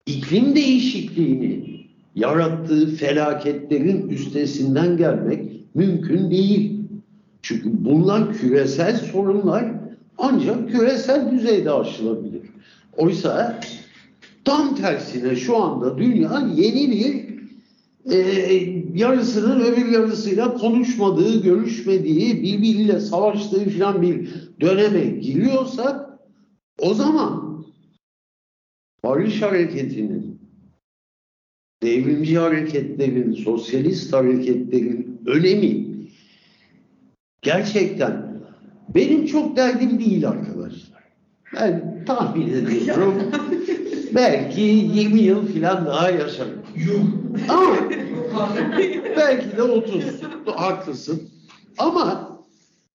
İklim 0.07 0.55
değişikliğini 0.55 1.81
yarattığı 2.15 2.95
felaketlerin 2.97 4.09
üstesinden 4.09 4.97
gelmek 4.97 5.51
mümkün 5.75 6.31
değil. 6.31 6.81
Çünkü 7.43 7.85
bunlar 7.85 8.33
küresel 8.33 8.97
sorunlar 8.97 9.65
ancak 10.19 10.71
küresel 10.71 11.31
düzeyde 11.31 11.71
aşılabilir. 11.71 12.43
Oysa 12.97 13.61
tam 14.45 14.75
tersine 14.75 15.37
şu 15.37 15.57
anda 15.57 15.99
dünya 15.99 16.49
yeni 16.55 16.91
bir 16.91 17.20
e, 18.05 18.17
yarısının 18.95 19.61
öbür 19.61 19.93
yarısıyla 19.93 20.55
konuşmadığı, 20.55 21.43
görüşmediği, 21.43 22.43
birbiriyle 22.43 23.01
savaştığı 23.01 23.71
falan 23.71 24.03
bir 24.03 24.29
döneme 24.61 25.05
giriyorsak 25.05 26.19
o 26.79 26.95
zaman 26.95 27.65
barış 29.05 29.43
hareketinin, 29.43 30.41
devrimci 31.83 32.39
hareketlerin, 32.39 33.33
sosyalist 33.33 34.13
hareketlerin 34.13 35.21
önemi 35.27 35.87
gerçekten 37.43 38.41
benim 38.95 39.27
çok 39.27 39.57
derdim 39.57 40.01
değil 40.01 40.29
arkadaşlar. 40.29 41.01
Ben 41.55 42.05
tahmin 42.07 42.49
ediyorum 42.49 43.15
belki 44.21 44.61
20 44.61 45.21
yıl 45.21 45.47
falan 45.47 45.87
daha 45.87 46.11
yaşarım. 46.11 46.63
Ama 47.49 47.77
belki 49.17 49.57
de 49.57 49.63
30 49.63 50.05
haklısın. 50.47 51.23
Ama 51.79 52.39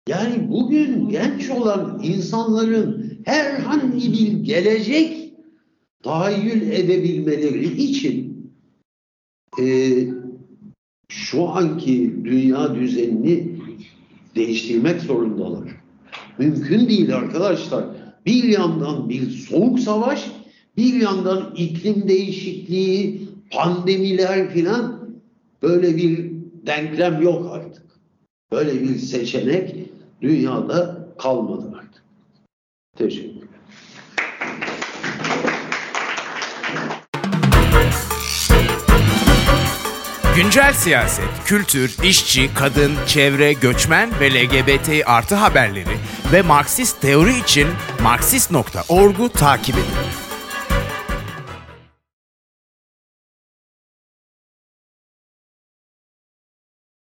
yani 0.07 0.51
bugün 0.51 1.09
genç 1.09 1.49
olan 1.49 2.01
insanların 2.03 3.17
herhangi 3.25 4.13
bir 4.13 4.31
gelecek 4.31 5.33
tahayyül 6.03 6.61
edebilmeleri 6.61 7.81
için 7.81 8.47
e, 9.59 9.65
şu 11.09 11.49
anki 11.49 12.15
dünya 12.23 12.75
düzenini 12.75 13.55
değiştirmek 14.35 15.01
zorundalar. 15.01 15.69
Mümkün 16.37 16.89
değil 16.89 17.15
arkadaşlar. 17.15 17.85
Bir 18.25 18.43
yandan 18.43 19.09
bir 19.09 19.29
soğuk 19.29 19.79
savaş, 19.79 20.31
bir 20.77 20.93
yandan 20.93 21.53
iklim 21.55 22.07
değişikliği, 22.07 23.29
pandemiler 23.51 24.49
filan 24.49 25.09
böyle 25.61 25.97
bir 25.97 26.31
denklem 26.67 27.21
yok 27.21 27.51
artık. 27.51 27.83
Böyle 28.51 28.81
bir 28.81 28.97
seçenek 28.97 29.75
dünyada 30.21 31.07
kalmadı 31.17 31.73
artık. 31.77 32.03
Teşekkür 32.97 33.51
Güncel 40.35 40.73
siyaset, 40.73 41.29
kültür, 41.45 41.97
işçi, 42.03 42.53
kadın, 42.53 42.91
çevre, 43.07 43.53
göçmen 43.53 44.09
ve 44.19 44.33
LGBT 44.33 44.89
artı 45.05 45.35
haberleri 45.35 45.97
ve 46.33 46.41
Marksist 46.41 47.01
teori 47.01 47.39
için 47.39 47.67
Marksist.org'u 48.03 49.29
takip 49.29 49.75
edin. 49.75 50.30